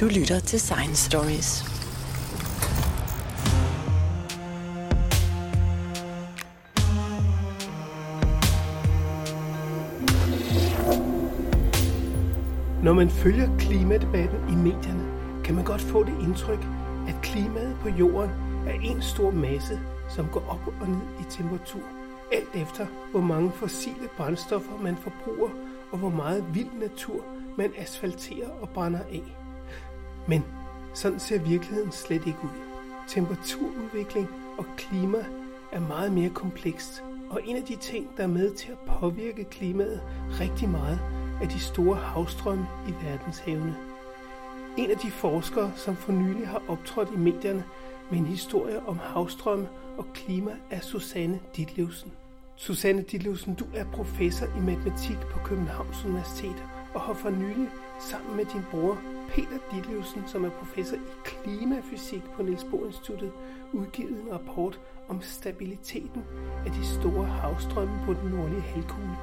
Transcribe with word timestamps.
Du 0.00 0.06
lytter 0.06 0.40
til 0.40 0.60
Science 0.60 1.10
Stories. 1.10 1.64
Når 12.82 12.92
man 12.92 13.10
følger 13.10 13.58
klimadebatten 13.58 14.38
i 14.48 14.54
medierne, 14.54 15.04
kan 15.44 15.54
man 15.54 15.64
godt 15.64 15.80
få 15.80 16.04
det 16.04 16.14
indtryk, 16.20 16.66
at 17.08 17.14
klimaet 17.22 17.76
på 17.82 17.88
jorden 17.88 18.30
er 18.66 18.80
en 18.82 19.02
stor 19.02 19.30
masse, 19.30 19.80
som 20.08 20.28
går 20.32 20.44
op 20.48 20.74
og 20.80 20.88
ned 20.88 21.06
i 21.20 21.24
temperatur, 21.30 21.82
alt 22.32 22.54
efter 22.54 22.86
hvor 23.10 23.20
mange 23.20 23.52
fossile 23.52 24.08
brændstoffer 24.16 24.82
man 24.82 24.96
forbruger, 24.96 25.50
og 25.92 25.98
hvor 25.98 26.10
meget 26.10 26.44
vild 26.54 26.72
natur 26.80 27.24
man 27.56 27.72
asfalterer 27.78 28.48
og 28.60 28.68
brænder 28.68 29.00
af. 29.00 29.47
Men 30.28 30.44
sådan 30.94 31.20
ser 31.20 31.38
virkeligheden 31.38 31.92
slet 31.92 32.26
ikke 32.26 32.38
ud. 32.44 32.58
Temperaturudvikling 33.08 34.28
og 34.58 34.64
klima 34.76 35.18
er 35.72 35.80
meget 35.80 36.12
mere 36.12 36.30
komplekst, 36.30 37.02
og 37.30 37.40
en 37.44 37.56
af 37.56 37.62
de 37.62 37.76
ting, 37.76 38.08
der 38.16 38.22
er 38.22 38.26
med 38.26 38.54
til 38.54 38.72
at 38.72 38.78
påvirke 38.78 39.44
klimaet 39.44 40.00
rigtig 40.40 40.68
meget, 40.68 41.00
er 41.42 41.48
de 41.48 41.60
store 41.60 41.96
havstrømme 41.96 42.66
i 42.88 42.92
verdenshavene. 43.04 43.76
En 44.78 44.90
af 44.90 44.96
de 44.96 45.10
forskere, 45.10 45.72
som 45.76 45.96
for 45.96 46.12
nylig 46.12 46.48
har 46.48 46.62
optrådt 46.68 47.08
i 47.14 47.16
medierne 47.16 47.64
med 48.10 48.18
en 48.18 48.26
historie 48.26 48.86
om 48.86 48.98
havstrømme 48.98 49.68
og 49.98 50.06
klima, 50.14 50.50
er 50.70 50.80
Susanne 50.80 51.40
Ditlevsen. 51.56 52.12
Susanne 52.56 53.02
Ditlevsen, 53.02 53.54
du 53.54 53.64
er 53.74 53.84
professor 53.84 54.46
i 54.46 54.60
matematik 54.60 55.18
på 55.18 55.38
Københavns 55.44 56.04
Universitet 56.04 56.64
og 56.94 57.00
har 57.00 57.14
for 57.14 57.30
nylig 57.30 57.68
sammen 58.00 58.36
med 58.36 58.44
din 58.44 58.62
bror 58.70 58.98
Peter 59.28 59.58
Ditlevsen, 59.72 60.22
som 60.26 60.44
er 60.44 60.50
professor 60.50 60.96
i 60.96 61.00
klimafysik 61.24 62.22
på 62.22 62.42
Niels 62.42 62.64
Bohr 62.64 62.86
Instituttet, 62.86 63.32
udgivet 63.72 64.22
en 64.22 64.32
rapport 64.32 64.80
om 65.08 65.22
stabiliteten 65.22 66.24
af 66.66 66.72
de 66.72 66.86
store 66.86 67.26
havstrømme 67.26 68.00
på 68.04 68.14
den 68.14 68.30
nordlige 68.30 68.60
halvkugle. 68.60 69.16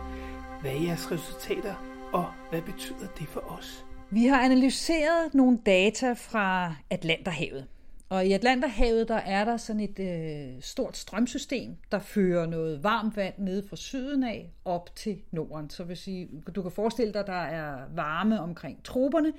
Hvad 0.61 0.71
er 0.71 0.81
jeres 0.81 1.11
resultater, 1.11 1.75
og 2.13 2.25
hvad 2.49 2.61
betyder 2.61 3.07
det 3.19 3.27
for 3.27 3.39
os? 3.39 3.85
Vi 4.09 4.25
har 4.25 4.41
analyseret 4.41 5.33
nogle 5.33 5.59
data 5.65 6.13
fra 6.13 6.75
Atlanterhavet. 6.89 7.67
Og 8.09 8.25
i 8.25 8.33
Atlanterhavet, 8.33 9.07
der 9.07 9.15
er 9.15 9.45
der 9.45 9.57
sådan 9.57 9.79
et 9.79 9.99
øh, 9.99 10.61
stort 10.61 10.97
strømsystem, 10.97 11.75
der 11.91 11.99
fører 11.99 12.45
noget 12.45 12.83
varmt 12.83 13.17
vand 13.17 13.33
ned 13.37 13.67
fra 13.67 13.75
syden 13.75 14.23
af 14.23 14.53
op 14.65 14.95
til 14.95 15.21
Norden. 15.31 15.69
Så 15.69 15.83
vil 15.83 15.97
sige, 15.97 16.29
du 16.55 16.61
kan 16.61 16.71
forestille 16.71 17.13
dig, 17.13 17.27
der 17.27 17.33
er 17.33 17.85
varme 17.95 18.39
omkring 18.39 18.83
troberne. 18.83 19.33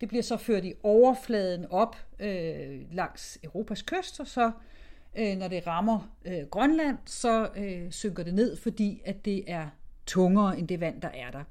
Det 0.00 0.08
bliver 0.08 0.22
så 0.22 0.36
ført 0.36 0.64
i 0.64 0.74
overfladen 0.82 1.66
op 1.70 1.96
øh, 2.18 2.80
langs 2.92 3.38
Europas 3.44 3.82
kyst, 3.82 4.20
og 4.20 4.26
så 4.26 4.50
øh, 5.18 5.36
når 5.36 5.48
det 5.48 5.66
rammer 5.66 6.16
øh, 6.24 6.46
Grønland, 6.50 6.98
så 7.06 7.48
øh, 7.56 7.90
synker 7.90 8.22
det 8.22 8.34
ned, 8.34 8.56
fordi 8.56 9.02
at 9.04 9.24
det 9.24 9.44
er 9.46 9.66
tungere 10.06 10.58
end 10.58 10.68
det 10.68 10.80
vand, 10.80 11.02
der 11.02 11.08
er 11.08 11.30
der. 11.30 11.44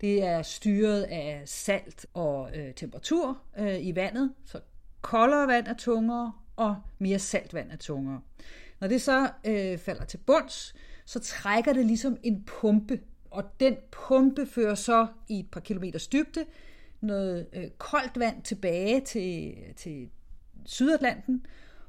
Det 0.00 0.24
er 0.24 0.42
styret 0.42 1.02
af 1.02 1.42
salt 1.44 2.06
og 2.14 2.56
øh, 2.56 2.74
temperatur 2.74 3.38
øh, 3.58 3.86
i 3.86 3.94
vandet, 3.94 4.32
så 4.44 4.60
koldere 5.04 5.48
vand 5.48 5.66
er 5.66 5.74
tungere, 5.74 6.32
og 6.56 6.76
mere 6.98 7.18
saltvand 7.18 7.70
er 7.70 7.76
tungere. 7.76 8.20
Når 8.80 8.88
det 8.88 9.02
så 9.02 9.30
øh, 9.44 9.78
falder 9.78 10.04
til 10.04 10.18
bunds, 10.18 10.74
så 11.04 11.20
trækker 11.20 11.72
det 11.72 11.86
ligesom 11.86 12.16
en 12.22 12.44
pumpe, 12.44 13.00
og 13.30 13.44
den 13.60 13.76
pumpe 13.90 14.46
fører 14.46 14.74
så 14.74 15.06
i 15.28 15.38
et 15.40 15.50
par 15.50 15.60
kilometers 15.60 16.06
dybde 16.06 16.44
noget 17.00 17.46
øh, 17.52 17.70
koldt 17.78 18.18
vand 18.18 18.42
tilbage 18.42 19.00
til, 19.00 19.54
til 19.76 20.08
Sydatlanten, 20.64 21.46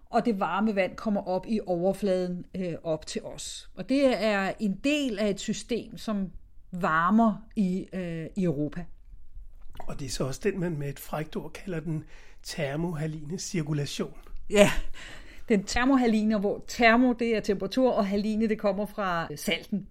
og 0.10 0.26
det 0.26 0.40
varme 0.40 0.76
vand 0.76 0.96
kommer 0.96 1.22
op 1.22 1.46
i 1.48 1.60
overfladen 1.66 2.46
øh, 2.56 2.74
op 2.84 3.06
til 3.06 3.22
os. 3.24 3.70
Og 3.76 3.90
det 3.90 4.24
er 4.24 4.54
en 4.60 4.80
del 4.84 5.20
af 5.20 5.30
et 5.30 5.40
system, 5.40 5.98
som 5.98 6.32
varmer 6.72 7.48
i, 7.56 7.88
øh, 7.94 8.28
i 8.36 8.44
Europa. 8.44 8.86
Og 9.80 10.00
det 10.00 10.06
er 10.06 10.10
så 10.10 10.24
også 10.24 10.42
den, 10.44 10.60
man 10.60 10.78
med 10.78 10.90
et 10.90 11.00
frækt 11.00 11.36
ord 11.36 11.54
kalder 11.54 11.80
den 11.80 12.04
termohaline 12.46 13.40
cirkulation. 13.40 14.14
Ja, 14.50 14.72
den 15.50 15.64
termohaline, 15.64 16.40
hvor 16.40 16.64
termo 16.68 17.14
det 17.14 17.36
er 17.36 17.40
temperatur, 17.40 17.92
og 17.92 18.08
haline 18.08 18.50
det 18.50 18.60
kommer 18.60 18.86
fra 18.86 19.28
salten. 19.36 19.88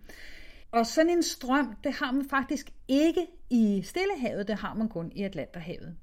Og 0.73 0.87
sådan 0.87 1.11
en 1.11 1.23
strøm, 1.23 1.77
det 1.85 1.93
har 1.93 2.13
man 2.13 2.25
faktisk 2.31 2.71
ikke 2.89 3.27
i 3.51 3.83
Stillehavet, 3.85 4.49
det 4.49 4.59
har 4.59 4.75
man 4.75 4.89
kun 4.89 5.13
i 5.15 5.23
Atlanterhavet. 5.23 5.97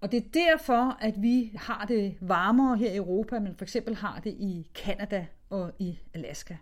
Og 0.00 0.12
det 0.12 0.24
er 0.24 0.28
derfor, 0.34 0.96
at 1.00 1.22
vi 1.22 1.52
har 1.56 1.84
det 1.84 2.16
varmere 2.20 2.76
her 2.76 2.90
i 2.90 2.96
Europa, 2.96 3.38
men 3.38 3.56
for 3.56 3.64
eksempel 3.64 3.94
har 3.94 4.20
det 4.24 4.30
i 4.30 4.70
Kanada 4.74 5.26
og 5.50 5.72
i 5.78 5.98
Alaska. 6.14 6.56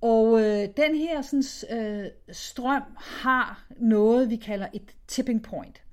Og 0.00 0.40
øh, 0.40 0.68
den 0.76 0.94
her 0.94 1.22
sådan, 1.22 1.78
øh, 1.78 2.06
strøm 2.32 2.82
har 2.96 3.66
noget, 3.80 4.30
vi 4.30 4.36
kalder 4.36 4.66
et 4.74 4.94
tipping 5.06 5.42
point. 5.42 5.83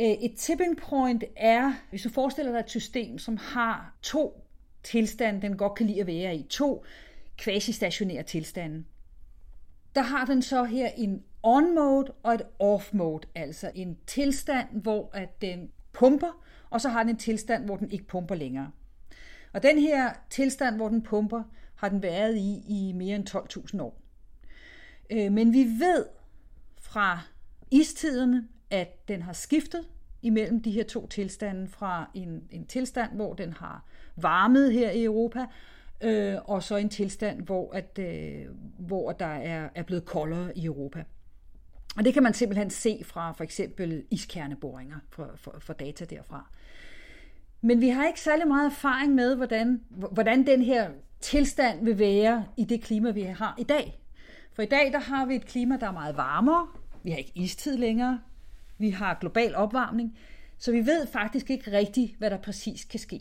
Øh, 0.00 0.06
et 0.06 0.34
tipping 0.36 0.76
point 0.76 1.24
er, 1.36 1.72
hvis 1.90 2.02
du 2.02 2.08
forestiller 2.08 2.52
dig 2.52 2.58
et 2.58 2.70
system, 2.70 3.18
som 3.18 3.36
har 3.36 3.94
to 4.02 4.44
tilstande, 4.82 5.42
den 5.42 5.56
godt 5.56 5.74
kan 5.74 5.86
lide 5.86 6.00
at 6.00 6.06
være 6.06 6.36
i, 6.36 6.42
to 6.42 6.84
quasi-stationære 7.38 8.22
tilstande. 8.22 8.84
Der 9.94 10.02
har 10.02 10.24
den 10.24 10.42
så 10.42 10.64
her 10.64 10.88
en 10.96 11.22
on-mode 11.42 12.12
og 12.22 12.34
et 12.34 12.42
off-mode, 12.58 13.28
altså 13.34 13.70
en 13.74 13.98
tilstand, 14.06 14.68
hvor 14.82 15.10
at 15.12 15.40
den 15.40 15.70
pumper, 15.92 16.44
og 16.70 16.80
så 16.80 16.88
har 16.88 17.02
den 17.02 17.10
en 17.10 17.16
tilstand, 17.16 17.64
hvor 17.64 17.76
den 17.76 17.90
ikke 17.90 18.06
pumper 18.06 18.34
længere. 18.34 18.70
Og 19.52 19.62
den 19.62 19.78
her 19.78 20.12
tilstand, 20.30 20.76
hvor 20.76 20.88
den 20.88 21.02
pumper, 21.02 21.42
har 21.74 21.88
den 21.88 22.02
været 22.02 22.36
i 22.36 22.62
i 22.68 22.92
mere 22.92 23.16
end 23.16 23.28
12.000 23.28 23.82
år. 23.82 24.00
Øh, 25.10 25.32
men 25.32 25.52
vi 25.52 25.64
ved 25.64 26.06
fra 26.80 27.20
istiderne, 27.70 28.48
at 28.70 29.08
den 29.08 29.22
har 29.22 29.32
skiftet 29.32 29.84
imellem 30.22 30.62
de 30.62 30.70
her 30.70 30.84
to 30.84 31.06
tilstande 31.06 31.68
fra 31.68 32.10
en, 32.14 32.42
en 32.50 32.66
tilstand, 32.66 33.12
hvor 33.12 33.34
den 33.34 33.52
har 33.52 33.84
varmet 34.16 34.72
her 34.72 34.90
i 34.90 35.04
Europa, 35.04 35.46
øh, 36.00 36.36
og 36.44 36.62
så 36.62 36.76
en 36.76 36.88
tilstand, 36.88 37.42
hvor, 37.42 37.72
at, 37.72 37.98
øh, 37.98 38.46
hvor 38.78 39.12
der 39.12 39.26
er, 39.26 39.68
er 39.74 39.82
blevet 39.82 40.04
koldere 40.04 40.58
i 40.58 40.64
Europa. 40.64 41.04
Og 41.96 42.04
det 42.04 42.14
kan 42.14 42.22
man 42.22 42.34
simpelthen 42.34 42.70
se 42.70 43.00
fra 43.04 43.32
for 43.32 43.44
eksempel 43.44 44.04
iskerneboringer, 44.10 44.96
for, 45.10 45.30
for, 45.36 45.54
for 45.58 45.72
data 45.72 46.04
derfra. 46.04 46.50
Men 47.60 47.80
vi 47.80 47.88
har 47.88 48.06
ikke 48.06 48.20
særlig 48.20 48.48
meget 48.48 48.66
erfaring 48.66 49.14
med, 49.14 49.36
hvordan, 49.36 49.82
hvordan 49.90 50.46
den 50.46 50.62
her 50.62 50.90
tilstand 51.20 51.84
vil 51.84 51.98
være 51.98 52.44
i 52.56 52.64
det 52.64 52.82
klima, 52.82 53.10
vi 53.10 53.22
har 53.22 53.54
i 53.58 53.62
dag. 53.62 54.00
For 54.52 54.62
i 54.62 54.66
dag 54.66 54.92
der 54.92 54.98
har 54.98 55.26
vi 55.26 55.34
et 55.34 55.44
klima, 55.44 55.76
der 55.76 55.86
er 55.86 55.92
meget 55.92 56.16
varmere. 56.16 56.68
Vi 57.02 57.10
har 57.10 57.18
ikke 57.18 57.32
istid 57.34 57.76
længere. 57.76 58.20
Vi 58.78 58.90
har 58.90 59.18
global 59.20 59.54
opvarmning. 59.54 60.18
Så 60.58 60.72
vi 60.72 60.86
ved 60.86 61.06
faktisk 61.06 61.50
ikke 61.50 61.72
rigtigt, 61.72 62.16
hvad 62.18 62.30
der 62.30 62.38
præcis 62.38 62.84
kan 62.84 63.00
ske. 63.00 63.20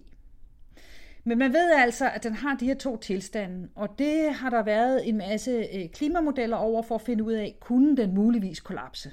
Men 1.24 1.38
man 1.38 1.54
ved 1.54 1.72
altså, 1.72 2.10
at 2.10 2.24
den 2.24 2.34
har 2.34 2.56
de 2.56 2.66
her 2.66 2.76
to 2.76 2.98
tilstande, 2.98 3.70
og 3.76 4.00
det 4.00 4.34
har 4.34 4.50
der 4.50 4.64
været 4.64 5.10
en 5.10 5.18
masse 5.18 5.52
øh, 5.52 5.90
klimamodeller 5.90 6.58
over 6.58 6.82
for 6.82 6.96
at 6.96 7.02
finde 7.02 7.24
ud 7.24 7.34
af, 7.34 7.58
kunne 7.60 7.98
den 7.98 8.16
muligvis 8.16 8.60
kollapse. 8.60 9.12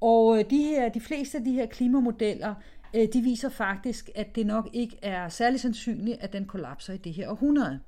Og 0.00 0.38
øh, 0.38 0.44
de, 0.50 0.62
her, 0.62 0.88
de 0.88 1.00
fleste 1.00 1.38
af 1.38 1.44
de 1.44 1.52
her 1.52 1.66
klimamodeller, 1.66 2.54
øh, 2.94 3.08
de 3.12 3.22
viser 3.22 3.48
faktisk, 3.48 4.10
at 4.14 4.36
det 4.36 4.46
nok 4.46 4.68
ikke 4.72 4.98
er 5.02 5.28
særlig 5.28 5.60
sandsynligt, 5.60 6.20
at 6.20 6.32
den 6.32 6.46
kollapser 6.46 6.92
i 6.92 6.96
det 6.96 7.12
her 7.12 7.30
århundrede. 7.30 7.80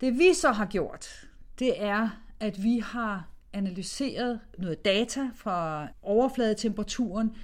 Det 0.00 0.18
vi 0.18 0.34
så 0.34 0.52
har 0.52 0.66
gjort, 0.66 1.28
det 1.58 1.82
er, 1.82 2.22
at 2.40 2.62
vi 2.62 2.78
har 2.78 3.28
analyseret 3.56 4.40
noget 4.58 4.84
data 4.84 5.30
fra 5.34 5.88
overfladetemperaturen 6.02 7.36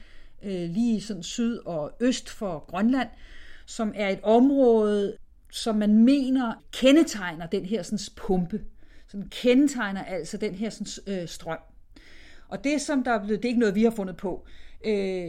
øh, 0.42 0.70
lige 0.70 1.00
sådan 1.00 1.22
syd 1.22 1.58
og 1.58 1.92
øst 2.00 2.30
for 2.30 2.64
Grønland, 2.68 3.08
som 3.66 3.92
er 3.96 4.08
et 4.08 4.20
område, 4.22 5.16
som 5.50 5.76
man 5.76 6.04
mener 6.04 6.64
kendetegner 6.72 7.46
den 7.46 7.64
her 7.64 7.82
sådan, 7.82 7.98
pumpe. 8.16 8.64
Som 9.08 9.28
kendetegner 9.28 10.04
altså 10.04 10.36
den 10.36 10.54
her 10.54 10.70
sådan, 10.70 11.14
øh, 11.14 11.28
strøm. 11.28 11.58
Og 12.48 12.64
det, 12.64 12.80
som 12.80 13.04
der 13.04 13.10
er 13.10 13.24
blevet, 13.24 13.42
det 13.42 13.48
er 13.48 13.50
ikke 13.50 13.60
noget, 13.60 13.74
vi 13.74 13.84
har 13.84 13.90
fundet 13.90 14.16
på. 14.16 14.46
Øh, 14.84 15.28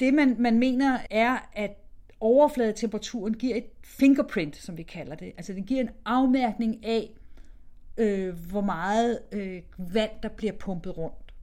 det, 0.00 0.14
man, 0.14 0.36
man 0.38 0.58
mener, 0.58 0.98
er, 1.10 1.50
at 1.52 1.70
overfladetemperaturen 2.20 3.34
giver 3.34 3.56
et 3.56 3.64
fingerprint, 3.84 4.56
som 4.56 4.76
vi 4.76 4.82
kalder 4.82 5.14
det. 5.14 5.32
Altså 5.36 5.52
den 5.52 5.64
giver 5.64 5.80
en 5.80 5.90
afmærkning 6.04 6.86
af, 6.86 7.10
øh, 7.96 8.34
hvor 8.50 8.60
meget 8.60 9.18
øh, 9.32 9.62
vand, 9.78 10.10
der 10.22 10.28
bliver 10.28 10.52
pumpet 10.52 10.96
rundt. 10.98 11.34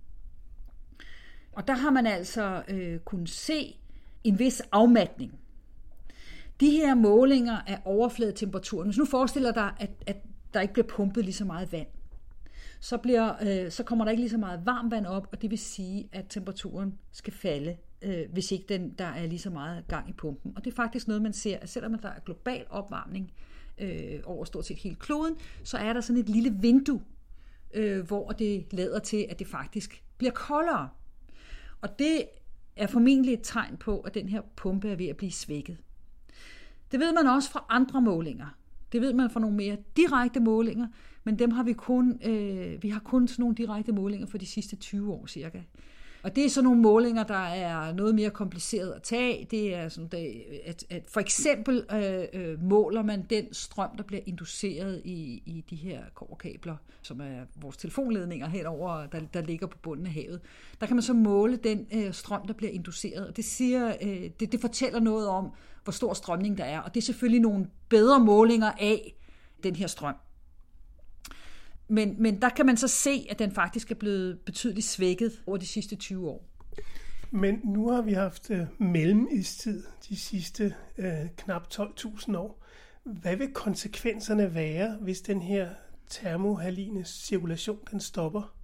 Og 1.51 1.67
der 1.67 1.73
har 1.73 1.89
man 1.89 2.05
altså 2.05 2.63
øh, 2.67 2.99
kunnet 2.99 3.29
se 3.29 3.75
en 4.23 4.39
vis 4.39 4.61
afmatning. 4.71 5.39
De 6.59 6.69
her 6.69 6.95
målinger 6.95 7.61
af 7.67 7.81
overfladetemperaturen, 7.85 8.87
hvis 8.87 8.97
nu 8.97 9.05
forestiller 9.05 9.51
dig, 9.51 9.73
at, 9.79 9.89
at 10.07 10.17
der 10.53 10.61
ikke 10.61 10.73
bliver 10.73 10.87
pumpet 10.87 11.25
lige 11.25 11.33
så 11.33 11.45
meget 11.45 11.71
vand, 11.71 11.87
så, 12.79 12.97
bliver, 12.97 13.33
øh, 13.41 13.71
så 13.71 13.83
kommer 13.83 14.05
der 14.05 14.11
ikke 14.11 14.21
lige 14.21 14.29
så 14.29 14.37
meget 14.37 14.65
varmt 14.65 14.91
vand 14.91 15.05
op, 15.05 15.27
og 15.31 15.41
det 15.41 15.49
vil 15.49 15.59
sige, 15.59 16.09
at 16.11 16.25
temperaturen 16.29 16.97
skal 17.11 17.33
falde, 17.33 17.77
øh, 18.01 18.31
hvis 18.33 18.51
ikke 18.51 18.65
den, 18.69 18.89
der 18.89 19.05
er 19.05 19.25
lige 19.25 19.39
så 19.39 19.49
meget 19.49 19.87
gang 19.87 20.09
i 20.09 20.13
pumpen. 20.13 20.53
Og 20.55 20.65
det 20.65 20.71
er 20.71 20.75
faktisk 20.75 21.07
noget, 21.07 21.21
man 21.21 21.33
ser, 21.33 21.57
at 21.61 21.69
selvom 21.69 21.99
der 21.99 22.09
er 22.09 22.19
global 22.19 22.65
opvarmning 22.69 23.31
øh, 23.31 23.50
øh, 23.77 24.19
over 24.23 24.45
stort 24.45 24.65
set 24.65 24.77
hele 24.77 24.95
kloden, 24.95 25.35
så 25.63 25.77
er 25.77 25.93
der 25.93 26.01
sådan 26.01 26.21
et 26.21 26.29
lille 26.29 26.55
vindue, 26.59 27.01
øh, 27.73 28.07
hvor 28.07 28.29
det 28.29 28.65
lader 28.71 28.99
til, 28.99 29.25
at 29.29 29.39
det 29.39 29.47
faktisk 29.47 30.03
bliver 30.17 30.31
koldere. 30.31 30.89
Og 31.81 31.99
det 31.99 32.25
er 32.75 32.87
formentlig 32.87 33.33
et 33.33 33.39
tegn 33.43 33.77
på, 33.77 33.99
at 33.99 34.13
den 34.13 34.29
her 34.29 34.41
pumpe 34.55 34.89
er 34.89 34.95
ved 34.95 35.07
at 35.07 35.17
blive 35.17 35.31
svækket. 35.31 35.77
Det 36.91 36.99
ved 36.99 37.13
man 37.13 37.27
også 37.27 37.51
fra 37.51 37.65
andre 37.69 38.01
målinger. 38.01 38.57
Det 38.91 39.01
ved 39.01 39.13
man 39.13 39.29
fra 39.29 39.39
nogle 39.39 39.55
mere 39.55 39.77
direkte 39.97 40.39
målinger, 40.39 40.87
men 41.23 41.39
dem 41.39 41.51
har 41.51 41.63
vi 41.63 41.73
kun, 41.73 42.19
øh, 42.25 42.83
vi 42.83 42.89
har 42.89 42.99
kun 42.99 43.27
sådan 43.27 43.43
nogle 43.43 43.55
direkte 43.55 43.91
målinger 43.91 44.27
for 44.27 44.37
de 44.37 44.45
sidste 44.45 44.75
20 44.75 45.13
år 45.13 45.25
cirka. 45.25 45.61
Og 46.23 46.35
det 46.35 46.45
er 46.45 46.49
sådan 46.49 46.63
nogle 46.63 46.81
målinger, 46.81 47.23
der 47.23 47.45
er 47.45 47.93
noget 47.93 48.15
mere 48.15 48.29
kompliceret 48.29 48.91
at 48.91 49.03
tage. 49.03 49.47
Det 49.51 49.75
er 49.75 49.89
sådan, 49.89 50.09
at, 50.65 50.85
at 50.89 51.03
for 51.07 51.19
eksempel 51.19 51.85
øh, 51.93 52.23
øh, 52.33 52.63
måler 52.63 53.03
man 53.03 53.25
den 53.29 53.53
strøm, 53.53 53.97
der 53.97 54.03
bliver 54.03 54.21
induceret 54.25 55.01
i, 55.05 55.43
i 55.45 55.65
de 55.69 55.75
her 55.75 56.01
kobberkabler, 56.13 56.75
som 57.01 57.21
er 57.21 57.41
vores 57.55 57.77
telefonledninger 57.77 58.47
henover, 58.47 59.05
der, 59.05 59.19
der 59.33 59.41
ligger 59.41 59.67
på 59.67 59.77
bunden 59.77 60.05
af 60.05 60.11
havet. 60.11 60.41
Der 60.79 60.87
kan 60.87 60.95
man 60.95 61.03
så 61.03 61.13
måle 61.13 61.55
den 61.55 61.87
øh, 61.93 62.13
strøm, 62.13 62.47
der 62.47 62.53
bliver 62.53 62.71
induceret, 62.71 63.27
og 63.27 63.37
det, 63.37 63.45
siger, 63.45 63.95
øh, 64.01 64.29
det, 64.39 64.51
det 64.51 64.61
fortæller 64.61 64.99
noget 64.99 65.27
om, 65.27 65.51
hvor 65.83 65.91
stor 65.91 66.13
strømning 66.13 66.57
der 66.57 66.63
er. 66.63 66.79
Og 66.79 66.93
det 66.93 67.01
er 67.01 67.05
selvfølgelig 67.05 67.41
nogle 67.41 67.67
bedre 67.89 68.19
målinger 68.19 68.71
af 68.71 69.13
den 69.63 69.75
her 69.75 69.87
strøm. 69.87 70.15
Men, 71.91 72.15
men 72.19 72.41
der 72.41 72.49
kan 72.49 72.65
man 72.65 72.77
så 72.77 72.87
se, 72.87 73.27
at 73.29 73.39
den 73.39 73.51
faktisk 73.51 73.91
er 73.91 73.95
blevet 73.95 74.39
betydeligt 74.39 74.85
svækket 74.85 75.41
over 75.47 75.57
de 75.57 75.67
sidste 75.67 75.95
20 75.95 76.29
år. 76.29 76.47
Men 77.31 77.59
nu 77.63 77.89
har 77.89 78.01
vi 78.01 78.13
haft 78.13 78.51
øh, 78.51 78.65
mellemistid 78.79 79.83
de 80.09 80.19
sidste 80.19 80.75
øh, 80.97 81.13
knap 81.37 81.67
12.000 81.73 82.37
år. 82.37 82.63
Hvad 83.03 83.35
vil 83.35 83.53
konsekvenserne 83.53 84.55
være, 84.55 84.97
hvis 85.01 85.21
den 85.21 85.41
her 85.41 85.69
termohaline 86.09 87.05
cirkulation 87.05 87.79
den 87.91 87.99
stopper? 87.99 88.55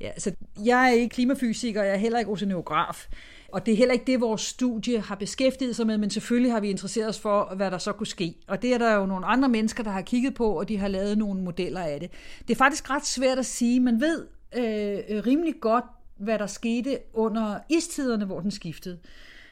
Ja, 0.00 0.08
altså, 0.08 0.34
jeg 0.64 0.84
er 0.84 0.92
ikke 0.92 1.14
klimafysiker, 1.14 1.82
jeg 1.82 1.92
er 1.92 1.98
heller 1.98 2.18
ikke 2.18 2.30
oceanograf. 2.30 3.06
Og 3.52 3.66
det 3.66 3.72
er 3.72 3.76
heller 3.76 3.92
ikke 3.92 4.12
det, 4.12 4.20
vores 4.20 4.40
studie 4.40 5.00
har 5.00 5.14
beskæftiget 5.14 5.76
sig 5.76 5.86
med, 5.86 5.98
men 5.98 6.10
selvfølgelig 6.10 6.52
har 6.52 6.60
vi 6.60 6.70
interesseret 6.70 7.08
os 7.08 7.18
for, 7.18 7.54
hvad 7.56 7.70
der 7.70 7.78
så 7.78 7.92
kunne 7.92 8.06
ske. 8.06 8.34
Og 8.46 8.62
det 8.62 8.74
er 8.74 8.78
der 8.78 8.94
jo 8.94 9.06
nogle 9.06 9.26
andre 9.26 9.48
mennesker, 9.48 9.82
der 9.82 9.90
har 9.90 10.02
kigget 10.02 10.34
på, 10.34 10.58
og 10.58 10.68
de 10.68 10.78
har 10.78 10.88
lavet 10.88 11.18
nogle 11.18 11.42
modeller 11.42 11.80
af 11.80 12.00
det. 12.00 12.10
Det 12.48 12.54
er 12.54 12.58
faktisk 12.58 12.90
ret 12.90 13.06
svært 13.06 13.38
at 13.38 13.46
sige. 13.46 13.80
Man 13.80 14.00
ved 14.00 14.26
øh, 14.56 15.26
rimelig 15.26 15.54
godt, 15.60 15.84
hvad 16.16 16.38
der 16.38 16.46
skete 16.46 16.98
under 17.12 17.58
istiderne, 17.68 18.24
hvor 18.24 18.40
den 18.40 18.50
skiftede. 18.50 18.98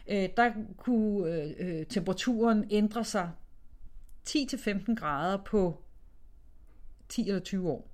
Øh, 0.08 0.28
der 0.36 0.50
kunne 0.78 1.30
øh, 1.30 1.50
øh 1.58 1.86
temperaturen 1.86 2.64
ændre 2.70 3.04
sig 3.04 3.30
10-15 4.28 4.94
grader 4.94 5.36
på 5.36 5.82
10 7.08 7.28
eller 7.28 7.40
20 7.40 7.70
år. 7.70 7.93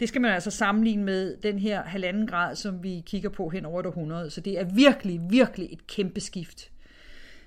Det 0.00 0.08
skal 0.08 0.20
man 0.20 0.30
altså 0.30 0.50
sammenligne 0.50 1.04
med 1.04 1.36
den 1.36 1.58
her 1.58 1.82
halvanden 1.82 2.26
grad, 2.26 2.56
som 2.56 2.82
vi 2.82 3.02
kigger 3.06 3.28
på 3.28 3.48
hen 3.48 3.64
over 3.64 3.80
et 3.80 3.86
århundrede. 3.86 4.30
Så 4.30 4.40
det 4.40 4.60
er 4.60 4.64
virkelig, 4.64 5.20
virkelig 5.30 5.72
et 5.72 5.86
kæmpe 5.86 6.20
skift. 6.20 6.70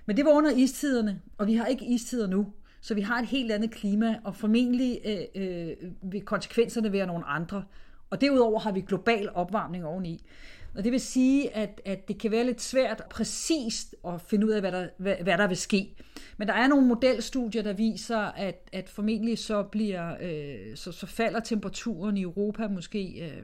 Men 0.06 0.18
det 0.18 0.26
var 0.26 0.32
under 0.32 0.52
istiderne, 0.52 1.22
og 1.38 1.48
vi 1.48 1.56
har 1.56 1.66
ikke 1.66 1.86
istider 1.86 2.28
nu. 2.28 2.54
Så 2.82 2.94
vi 2.94 3.02
har 3.02 3.20
et 3.20 3.28
helt 3.28 3.52
andet 3.52 3.72
klima, 3.72 4.16
og 4.24 4.36
formentlig 4.36 5.00
øh, 5.06 5.44
øh, 5.44 5.76
vil 6.02 6.22
konsekvenserne 6.22 6.92
være 6.92 7.08
nogle 7.08 7.26
andre. 7.26 7.64
Og 8.10 8.22
derudover 8.22 8.60
har 8.60 8.72
vi 8.72 8.82
global 8.82 9.30
opvarmning 9.34 9.86
oveni. 9.86 10.26
Og 10.76 10.84
det 10.84 10.92
vil 10.92 11.02
sige, 11.02 11.56
at, 11.56 11.82
at 11.86 12.08
det 12.08 12.20
kan 12.20 12.32
være 12.32 12.46
lidt 12.46 12.62
svært 12.62 13.04
præcist 13.10 13.96
at 14.08 14.22
finde 14.22 14.48
ud 14.48 14.52
af, 14.52 14.62
hvad 14.62 14.72
der, 14.72 14.88
hvad, 14.98 15.16
hvad 15.24 15.38
der 15.38 15.48
vil 15.48 15.58
ske. 15.58 15.96
Men 16.38 16.48
der 16.48 16.54
er 16.54 16.68
nogle 16.68 16.88
modelstudier, 16.88 17.62
der 17.64 17.74
viser, 17.74 18.18
at, 18.18 18.70
at 18.74 18.90
formentlig 18.90 19.40
så, 19.40 19.64
bliver, 19.64 20.16
øh, 20.22 20.76
så, 20.76 20.92
så 20.92 21.06
falder 21.06 21.40
temperaturen 21.40 22.18
i 22.18 22.22
Europa 22.22 22.68
måske 22.68 23.32
øh, 23.32 23.44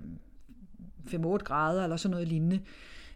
5-8 1.08 1.38
grader 1.38 1.84
eller 1.84 1.98
sådan 1.98 2.12
noget 2.12 2.28
lignende. 2.28 2.60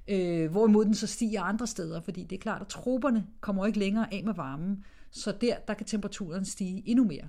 Øh, 0.08 0.52
hvorimod 0.52 0.86
den 0.86 0.96
så 0.96 1.08
stiger 1.08 1.42
andre 1.42 1.68
steder, 1.68 2.02
fordi 2.02 2.24
det 2.24 2.36
er 2.36 2.42
klart, 2.42 2.62
at 2.62 2.68
troberne 2.68 3.26
kommer 3.42 3.66
ikke 3.66 3.80
længere 3.80 4.14
af 4.14 4.24
med 4.24 4.34
varmen. 4.34 4.86
Så 5.12 5.32
der, 5.42 5.56
der 5.68 5.74
kan 5.74 5.86
temperaturen 5.86 6.46
stige 6.46 6.84
endnu 6.86 7.04
mere. 7.04 7.28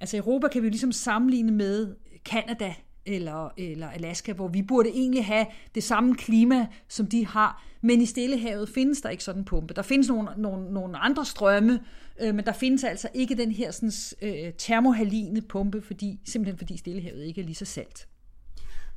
Altså 0.00 0.16
Europa 0.16 0.48
kan 0.48 0.62
vi 0.62 0.66
jo 0.66 0.70
ligesom 0.70 0.92
sammenligne 0.92 1.52
med 1.52 1.94
Kanada, 2.24 2.74
eller, 3.06 3.48
eller 3.56 3.90
Alaska, 3.90 4.32
hvor 4.32 4.48
vi 4.48 4.62
burde 4.62 4.88
egentlig 4.88 5.24
have 5.24 5.46
det 5.74 5.82
samme 5.82 6.14
klima, 6.14 6.66
som 6.88 7.06
de 7.06 7.26
har. 7.26 7.64
Men 7.80 8.00
i 8.00 8.06
Stillehavet 8.06 8.68
findes 8.68 9.00
der 9.00 9.08
ikke 9.08 9.24
sådan 9.24 9.40
en 9.40 9.44
pumpe. 9.44 9.74
Der 9.74 9.82
findes 9.82 10.08
nogle, 10.08 10.28
nogle, 10.36 10.72
nogle 10.72 10.98
andre 10.98 11.24
strømme, 11.24 11.80
øh, 12.20 12.34
men 12.34 12.44
der 12.44 12.52
findes 12.52 12.84
altså 12.84 13.08
ikke 13.14 13.34
den 13.34 13.52
her 13.52 13.70
sådan, 13.70 13.92
øh, 14.22 14.52
termohaline 14.58 15.42
pumpe, 15.42 15.82
fordi, 15.82 16.20
simpelthen 16.24 16.58
fordi 16.58 16.76
Stillehavet 16.76 17.24
ikke 17.24 17.40
er 17.40 17.44
lige 17.44 17.54
så 17.54 17.64
salt. 17.64 18.08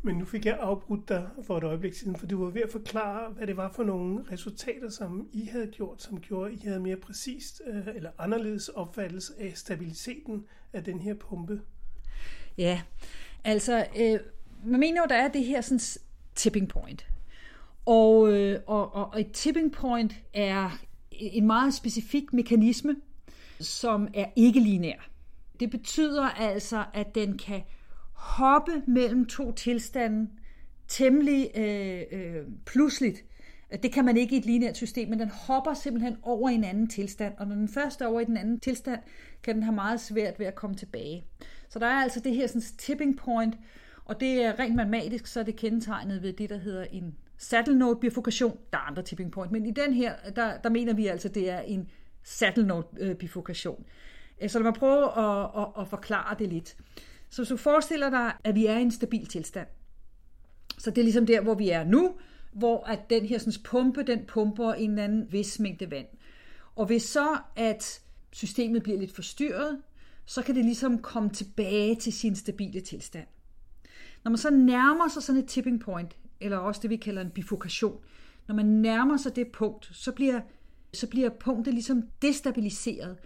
Men 0.02 0.16
nu 0.16 0.26
fik 0.26 0.46
jeg 0.46 0.58
afbrudt 0.60 1.10
dig 1.10 1.28
for 1.44 1.58
et 1.58 1.64
øjeblik 1.64 1.94
siden, 1.94 2.16
for 2.16 2.28
du 2.28 2.44
var 2.44 2.50
ved 2.50 2.62
at 2.62 2.72
forklare, 2.72 3.32
hvad 3.32 3.48
det 3.48 3.58
var 3.58 3.72
for 3.76 3.84
nogle 3.84 4.26
resultater, 4.32 4.90
som 4.90 5.28
I 5.34 5.46
havde 5.46 5.68
gjort, 5.68 6.02
som 6.02 6.22
gjorde, 6.22 6.52
at 6.52 6.58
I 6.58 6.68
havde 6.68 6.80
mere 6.80 6.96
præcist 6.96 7.62
øh, 7.68 7.88
eller 7.96 8.10
anderledes 8.18 8.70
opfattelse 8.70 9.34
af 9.40 9.52
stabiliteten 9.56 10.46
af 10.74 10.84
den 10.84 11.00
her 11.00 11.14
pumpe. 11.14 11.62
Ja, 12.58 12.82
Altså, 13.48 13.86
øh, 14.00 14.20
man 14.66 14.80
mener 14.80 15.02
jo, 15.02 15.06
der 15.10 15.16
er 15.16 15.28
det 15.28 15.44
her 15.44 15.62
sådan, 15.62 15.80
tipping 16.36 16.70
point. 16.70 17.08
Og, 17.86 18.34
øh, 18.34 18.60
og, 18.68 18.96
og, 18.96 19.14
og 19.14 19.22
et 19.22 19.32
tipping 19.32 19.72
point 19.72 20.16
er 20.34 20.80
en 21.12 21.48
meget 21.48 21.74
specifik 21.74 22.34
mekanisme, 22.34 22.96
som 23.60 24.08
er 24.14 24.26
ikke 24.36 24.60
lineær. 24.60 25.10
Det 25.60 25.72
betyder 25.72 26.24
altså, 26.24 26.86
at 26.94 27.16
den 27.16 27.38
kan 27.38 27.62
hoppe 28.14 28.72
mellem 28.88 29.26
to 29.26 29.52
tilstande 29.52 30.30
temmelig 30.88 31.52
øh, 31.56 32.02
øh, 32.12 32.44
pludseligt. 32.66 33.24
Det 33.84 33.92
kan 33.92 34.06
man 34.06 34.18
ikke 34.18 34.36
i 34.36 34.38
et 34.38 34.46
lineært 34.46 34.78
system, 34.78 35.10
men 35.10 35.20
den 35.20 35.30
hopper 35.30 35.74
simpelthen 35.74 36.18
over 36.24 36.50
i 36.50 36.54
en 36.54 36.64
anden 36.64 36.88
tilstand, 36.88 37.34
og 37.38 37.48
når 37.48 37.56
den 37.56 37.70
først 37.70 38.02
er 38.02 38.08
over 38.08 38.22
i 38.22 38.26
den 38.26 38.38
anden 38.38 38.60
tilstand, 38.60 39.00
kan 39.44 39.56
den 39.56 39.64
have 39.64 39.76
meget 39.76 40.02
svært 40.02 40.40
ved 40.40 40.46
at 40.46 40.56
komme 40.56 40.76
tilbage. 40.76 41.26
Så 41.70 41.80
der 41.80 41.86
er 41.86 42.02
altså 42.02 42.20
det 42.20 42.36
her 42.36 42.48
sådan, 42.48 42.62
tipping 42.78 43.18
point, 43.18 43.58
og 44.06 44.20
det 44.20 44.44
er 44.44 44.60
rent 44.60 44.76
matematisk, 44.76 45.28
så 45.28 45.40
er 45.40 45.44
det 45.44 45.56
kendetegnet 45.56 46.22
ved 46.22 46.34
det, 46.34 46.50
der 46.50 46.58
hedder 46.58 46.84
en 46.84 47.16
saddle 47.38 47.78
node 47.78 47.96
bifurkation. 47.96 48.58
Der 48.74 48.78
er 48.78 48.82
andre 48.82 49.04
tipping 49.04 49.32
point, 49.32 49.52
men 49.52 49.66
i 49.66 49.72
den 49.72 49.94
her, 49.94 50.16
der, 50.36 50.58
der 50.58 50.70
mener 50.70 50.94
vi 50.94 51.08
altså, 51.08 51.30
det 51.30 51.50
er 51.50 51.60
en 51.60 51.90
saddle 52.24 52.68
node 52.68 53.16
bifurkation. 53.20 53.86
Øh, 54.42 54.50
så 54.50 54.60
lad 54.60 54.64
mig 54.64 54.74
prøve 54.74 55.06
at, 55.18 55.50
at, 55.58 55.82
at 55.82 55.88
forklare 55.88 56.36
det 56.40 56.50
lidt. 56.50 56.78
Så 57.30 57.42
hvis 57.42 57.50
du 57.50 57.58
forestiller 57.58 58.10
dig, 58.10 58.34
at 58.44 58.56
vi 58.56 58.66
er 58.66 58.78
i 58.78 58.82
en 58.82 58.92
stabil 58.92 59.26
tilstand, 59.26 59.68
så 60.78 60.92
det 60.92 60.98
er 60.98 61.04
ligesom 61.04 61.26
der, 61.26 61.42
hvor 61.42 61.54
vi 61.54 61.70
er 61.70 61.84
nu, 61.84 62.16
hvor 62.52 62.84
at 62.84 63.10
den 63.10 63.26
her 63.26 63.38
sådan, 63.38 63.54
pumpe, 63.64 64.04
den 64.04 64.26
pumper 64.26 64.74
en 64.74 64.90
eller 64.90 65.04
anden 65.04 65.32
vis 65.32 65.60
mængde 65.60 65.92
vand. 65.92 66.08
Og 66.76 66.86
hvis 66.86 67.04
så, 67.04 67.38
at 67.56 68.02
systemet 68.32 68.84
bliver 68.84 69.00
lidt 69.00 69.16
forstyrret, 69.16 69.82
så 70.28 70.42
kan 70.42 70.56
det 70.56 70.66
ligesom 70.66 71.02
komme 71.02 71.30
tilbage 71.30 71.96
til 71.96 72.14
sin 72.14 72.36
stabile 72.36 72.82
tilstand. 72.82 73.28
Når 74.24 74.30
man 74.30 74.38
så 74.38 74.50
nærmer 74.50 75.08
sig 75.08 75.24
sådan 75.24 75.42
et 75.42 75.48
tipping 75.48 75.80
point, 75.80 76.18
eller 76.40 76.58
også 76.58 76.82
det 76.82 76.90
vi 76.90 76.96
kalder 76.96 77.22
en 77.22 77.30
bifurkation, 77.30 78.00
når 78.48 78.56
man 78.56 78.66
nærmer 78.66 79.18
sig 79.18 79.36
det 79.36 79.48
punkt, 79.48 79.90
så 79.94 80.12
bliver, 80.12 80.42
så 80.94 81.08
bliver 81.08 81.30
punktet 81.30 81.74
ligesom 81.74 82.04
destabiliseret, 82.22 83.18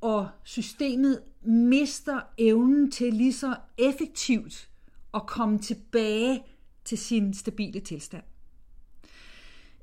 og 0.00 0.28
systemet 0.44 1.22
mister 1.44 2.20
evnen 2.38 2.90
til 2.90 3.14
lige 3.14 3.32
så 3.32 3.56
effektivt 3.78 4.68
at 5.14 5.26
komme 5.26 5.58
tilbage 5.58 6.44
til 6.84 6.98
sin 6.98 7.34
stabile 7.34 7.80
tilstand. 7.80 8.22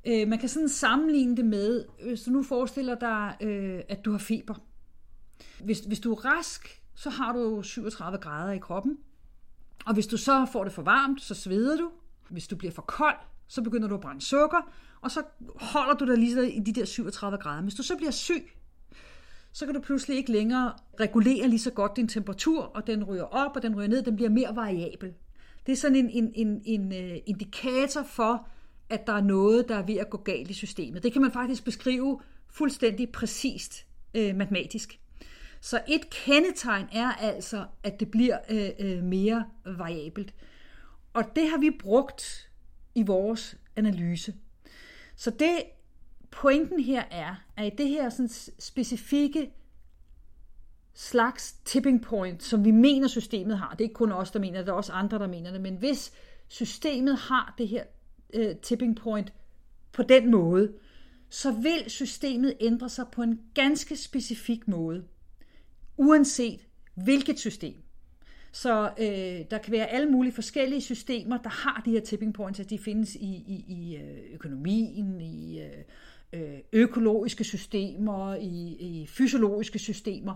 Øh, 0.05 0.27
man 0.27 0.39
kan 0.39 0.49
sådan 0.49 0.69
sammenligne 0.69 1.37
det 1.37 1.45
med, 1.45 1.85
øh, 2.01 2.07
hvis 2.07 2.21
du 2.21 2.31
nu 2.31 2.43
forestiller 2.43 2.95
dig, 2.95 3.35
øh, 3.41 3.81
at 3.89 4.05
du 4.05 4.11
har 4.11 4.17
feber. 4.17 4.55
Hvis, 5.59 5.79
hvis 5.79 5.99
du 5.99 6.11
er 6.13 6.25
rask, 6.25 6.81
så 6.95 7.09
har 7.09 7.33
du 7.33 7.61
37 7.61 8.17
grader 8.17 8.51
i 8.51 8.57
kroppen. 8.57 8.97
Og 9.85 9.93
hvis 9.93 10.07
du 10.07 10.17
så 10.17 10.47
får 10.51 10.63
det 10.63 10.73
for 10.73 10.81
varmt, 10.81 11.21
så 11.21 11.33
sveder 11.33 11.77
du. 11.77 11.91
Hvis 12.29 12.47
du 12.47 12.55
bliver 12.55 12.71
for 12.71 12.81
kold, 12.81 13.17
så 13.47 13.61
begynder 13.61 13.87
du 13.87 13.95
at 13.95 14.01
brænde 14.01 14.21
sukker, 14.21 14.71
og 15.01 15.11
så 15.11 15.23
holder 15.55 15.93
du 15.93 16.05
dig 16.05 16.17
lige 16.17 16.51
i 16.51 16.59
de 16.59 16.73
der 16.73 16.85
37 16.85 17.37
grader. 17.37 17.61
Hvis 17.61 17.75
du 17.75 17.83
så 17.83 17.97
bliver 17.97 18.11
syg, 18.11 18.51
så 19.53 19.65
kan 19.65 19.75
du 19.75 19.81
pludselig 19.81 20.17
ikke 20.17 20.31
længere 20.31 20.73
regulere 20.99 21.47
lige 21.47 21.59
så 21.59 21.71
godt 21.71 21.95
din 21.95 22.07
temperatur, 22.07 22.61
og 22.61 22.87
den 22.87 23.03
ryger 23.03 23.23
op, 23.23 23.55
og 23.55 23.61
den 23.61 23.75
ryger 23.75 23.87
ned, 23.87 24.03
den 24.03 24.15
bliver 24.15 24.29
mere 24.29 24.55
variabel. 24.55 25.13
Det 25.65 25.71
er 25.71 25.75
sådan 25.75 25.95
en, 25.95 26.09
en, 26.09 26.31
en, 26.35 26.61
en 26.65 26.93
øh, 26.93 27.17
indikator 27.25 28.03
for, 28.03 28.47
at 28.89 29.07
der 29.07 29.13
er 29.13 29.21
noget, 29.21 29.69
der 29.69 29.75
er 29.75 29.85
ved 29.85 29.95
at 29.95 30.09
gå 30.09 30.17
galt 30.17 30.49
i 30.49 30.53
systemet. 30.53 31.03
Det 31.03 31.13
kan 31.13 31.21
man 31.21 31.31
faktisk 31.31 31.65
beskrive 31.65 32.19
fuldstændig 32.49 33.09
præcist 33.09 33.85
øh, 34.13 34.35
matematisk. 34.35 34.99
Så 35.63 35.81
et 35.87 36.09
kendetegn 36.09 36.87
er 36.91 37.11
altså, 37.11 37.65
at 37.83 37.99
det 37.99 38.11
bliver 38.11 38.37
øh, 38.49 38.69
øh, 38.79 39.03
mere 39.03 39.45
variabelt. 39.65 40.33
Og 41.13 41.23
det 41.35 41.49
har 41.49 41.57
vi 41.57 41.69
brugt 41.79 42.49
i 42.95 43.03
vores 43.03 43.57
analyse. 43.75 44.33
Så 45.15 45.29
det 45.29 45.63
pointen 46.31 46.79
her 46.79 47.03
er, 47.11 47.35
at 47.57 47.73
i 47.73 47.75
det 47.77 47.89
her 47.89 48.09
sådan 48.09 48.29
specifikke 48.59 49.51
slags 50.93 51.55
tipping 51.65 52.01
point, 52.01 52.43
som 52.43 52.65
vi 52.65 52.71
mener 52.71 53.07
systemet 53.07 53.57
har, 53.57 53.71
det 53.71 53.81
er 53.81 53.85
ikke 53.85 53.93
kun 53.93 54.11
os, 54.11 54.31
der 54.31 54.39
mener 54.39 54.57
det, 54.57 54.67
der 54.67 54.73
er 54.73 54.77
også 54.77 54.93
andre, 54.93 55.19
der 55.19 55.27
mener 55.27 55.51
det, 55.51 55.61
men 55.61 55.75
hvis 55.75 56.13
systemet 56.47 57.17
har 57.17 57.55
det 57.57 57.67
her 57.67 57.83
øh, 58.33 58.55
tipping 58.55 58.95
point 58.95 59.33
på 59.91 60.03
den 60.03 60.31
måde, 60.31 60.73
så 61.29 61.51
vil 61.51 61.83
systemet 61.87 62.53
ændre 62.59 62.89
sig 62.89 63.05
på 63.11 63.21
en 63.21 63.41
ganske 63.53 63.95
specifik 63.95 64.67
måde, 64.67 65.03
uanset 65.97 66.67
hvilket 66.95 67.39
system. 67.39 67.75
Så 68.51 68.91
øh, 68.99 69.45
der 69.51 69.57
kan 69.57 69.71
være 69.71 69.87
alle 69.87 70.11
mulige 70.11 70.33
forskellige 70.33 70.81
systemer, 70.81 71.37
der 71.37 71.49
har 71.49 71.81
de 71.85 71.91
her 71.91 72.01
tipping 72.01 72.33
points, 72.33 72.59
at 72.59 72.69
de 72.69 72.77
findes 72.77 73.15
i, 73.15 73.19
i, 73.19 73.65
i 73.67 73.97
øh, 73.97 74.33
økonomien, 74.33 75.21
i 75.21 75.61
øh, 75.61 75.83
øh, 76.33 76.59
økologiske 76.73 77.43
systemer, 77.43 78.35
i, 78.35 78.75
i 78.79 79.07
fysiologiske 79.07 79.79
systemer. 79.79 80.35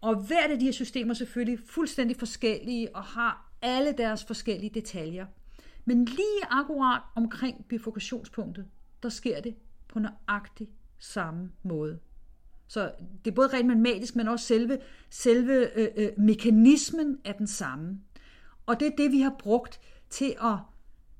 Og 0.00 0.16
hvert 0.16 0.50
af 0.50 0.58
de 0.58 0.64
her 0.64 0.72
systemer 0.72 1.10
er 1.10 1.14
selvfølgelig 1.14 1.58
fuldstændig 1.66 2.16
forskellige 2.16 2.96
og 2.96 3.02
har 3.02 3.52
alle 3.62 3.94
deres 3.98 4.24
forskellige 4.24 4.70
detaljer. 4.74 5.26
Men 5.84 6.04
lige 6.04 6.44
akkurat 6.50 7.00
omkring 7.14 7.64
bifurkationspunktet, 7.68 8.66
der 9.02 9.08
sker 9.08 9.40
det 9.40 9.54
på 9.88 9.98
nøjagtig 9.98 10.68
samme 10.98 11.50
måde. 11.62 11.98
Så 12.74 12.92
det 13.24 13.30
er 13.30 13.34
både 13.34 13.48
rent 13.48 13.66
matematisk, 13.66 14.16
men 14.16 14.28
også 14.28 14.46
selve, 14.46 14.78
selve 15.10 15.78
øh, 15.78 15.88
øh, 15.96 16.08
mekanismen 16.18 17.18
er 17.24 17.32
den 17.32 17.46
samme. 17.46 18.00
Og 18.66 18.80
det 18.80 18.86
er 18.86 18.96
det, 18.96 19.12
vi 19.12 19.20
har 19.20 19.34
brugt 19.38 19.80
til 20.10 20.36
at 20.42 20.56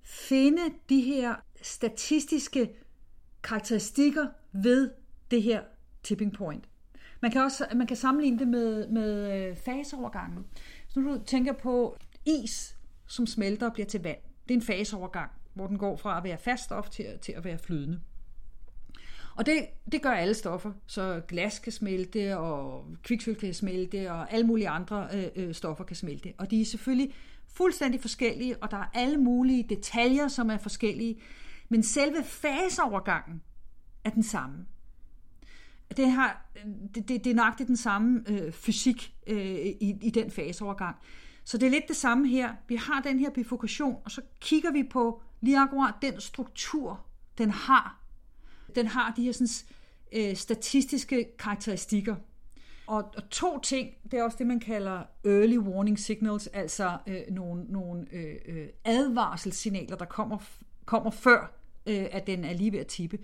finde 0.05 0.63
de 0.89 1.01
her 1.01 1.35
statistiske 1.63 2.71
karakteristikker 3.43 4.27
ved 4.53 4.91
det 5.31 5.43
her 5.43 5.63
tipping 6.03 6.33
point. 6.33 6.65
Man 7.21 7.31
kan 7.31 7.43
også 7.43 7.67
man 7.75 7.87
kan 7.87 7.97
sammenligne 7.97 8.39
det 8.39 8.49
med, 8.49 8.89
med 8.89 9.33
øh, 9.51 9.57
faseovergangen. 9.57 10.45
Så 10.89 11.01
nu 11.01 11.15
du 11.15 11.25
tænker 11.25 11.53
på 11.53 11.97
is, 12.27 12.77
som 13.07 13.27
smelter 13.27 13.67
og 13.67 13.73
bliver 13.73 13.87
til 13.87 14.03
vand. 14.03 14.19
Det 14.49 14.55
er 14.55 14.59
en 14.59 14.63
faseovergang, 14.63 15.31
hvor 15.53 15.67
den 15.67 15.79
går 15.79 15.97
fra 15.97 16.19
at 16.19 16.25
være 16.25 16.39
fast 16.39 16.65
stof 16.65 16.91
til, 16.91 17.07
til 17.23 17.33
at 17.33 17.45
være 17.45 17.59
flydende. 17.59 18.01
Og 19.37 19.47
det, 19.47 19.67
det 19.93 20.03
gør 20.03 20.11
alle 20.11 20.35
stoffer, 20.35 20.73
så 20.87 21.23
glas 21.29 21.59
kan 21.59 21.73
smelte, 21.73 22.39
og 22.39 22.87
kviksøl 23.03 23.35
kan 23.35 23.55
smelte, 23.55 24.13
og 24.13 24.33
alle 24.33 24.47
mulige 24.47 24.69
andre 24.69 25.09
øh, 25.15 25.27
øh, 25.37 25.55
stoffer 25.55 25.85
kan 25.85 25.97
smelte. 25.97 26.33
Og 26.39 26.51
de 26.51 26.61
er 26.61 26.65
selvfølgelig 26.65 27.15
fuldstændig 27.47 28.01
forskellige, 28.01 28.63
og 28.63 28.71
der 28.71 28.77
er 28.77 28.91
alle 28.95 29.17
mulige 29.17 29.67
detaljer, 29.69 30.29
som 30.29 30.51
er 30.51 30.59
forskellige. 30.59 31.21
Men 31.69 31.83
selve 31.83 32.25
faseovergangen 32.25 33.43
er 34.05 34.11
den 34.11 34.23
samme. 34.23 34.67
Det, 35.97 36.11
har, 36.11 36.47
det, 36.95 37.09
det, 37.09 37.25
det 37.25 37.31
er 37.31 37.35
nøjagtigt 37.35 37.67
den 37.67 37.77
samme 37.77 38.25
øh, 38.29 38.53
fysik 38.53 39.15
øh, 39.27 39.57
i, 39.57 39.99
i 40.03 40.11
den 40.11 40.31
faseovergang. 40.31 40.97
Så 41.45 41.59
det 41.59 41.67
er 41.67 41.71
lidt 41.71 41.89
det 41.89 41.97
samme 41.97 42.29
her. 42.29 42.55
Vi 42.69 42.77
har 42.77 43.01
den 43.01 43.19
her 43.19 43.31
bifurkation, 43.31 43.97
og 44.05 44.11
så 44.11 44.23
kigger 44.41 44.73
vi 44.73 44.83
på 44.91 45.23
lige 45.41 45.59
akkurat 45.59 45.95
den 46.03 46.21
struktur, 46.21 47.07
den 47.39 47.51
har. 47.51 48.04
Den 48.75 48.87
har 48.87 49.13
de 49.17 49.23
her 49.23 49.33
sådan, 49.33 49.49
øh, 50.13 50.37
statistiske 50.37 51.27
karakteristikker. 51.39 52.17
Og, 52.87 53.13
og 53.17 53.31
to 53.31 53.61
ting, 53.61 53.91
det 54.11 54.19
er 54.19 54.23
også 54.23 54.37
det, 54.39 54.47
man 54.47 54.61
kalder 54.61 55.03
early 55.25 55.59
warning 55.59 55.99
signals, 55.99 56.47
altså 56.47 56.99
øh, 57.07 57.21
nogle, 57.31 57.65
nogle 57.65 58.07
øh, 58.13 58.35
øh 58.47 58.67
advarselssignaler, 58.85 59.97
der 59.97 60.05
kommer, 60.05 60.39
kommer 60.85 61.11
før, 61.11 61.53
øh, 61.87 62.07
at 62.11 62.27
den 62.27 62.45
er 62.45 62.53
lige 62.53 62.73
ved 62.73 62.79
at 62.79 62.87
tippe. 62.87 63.19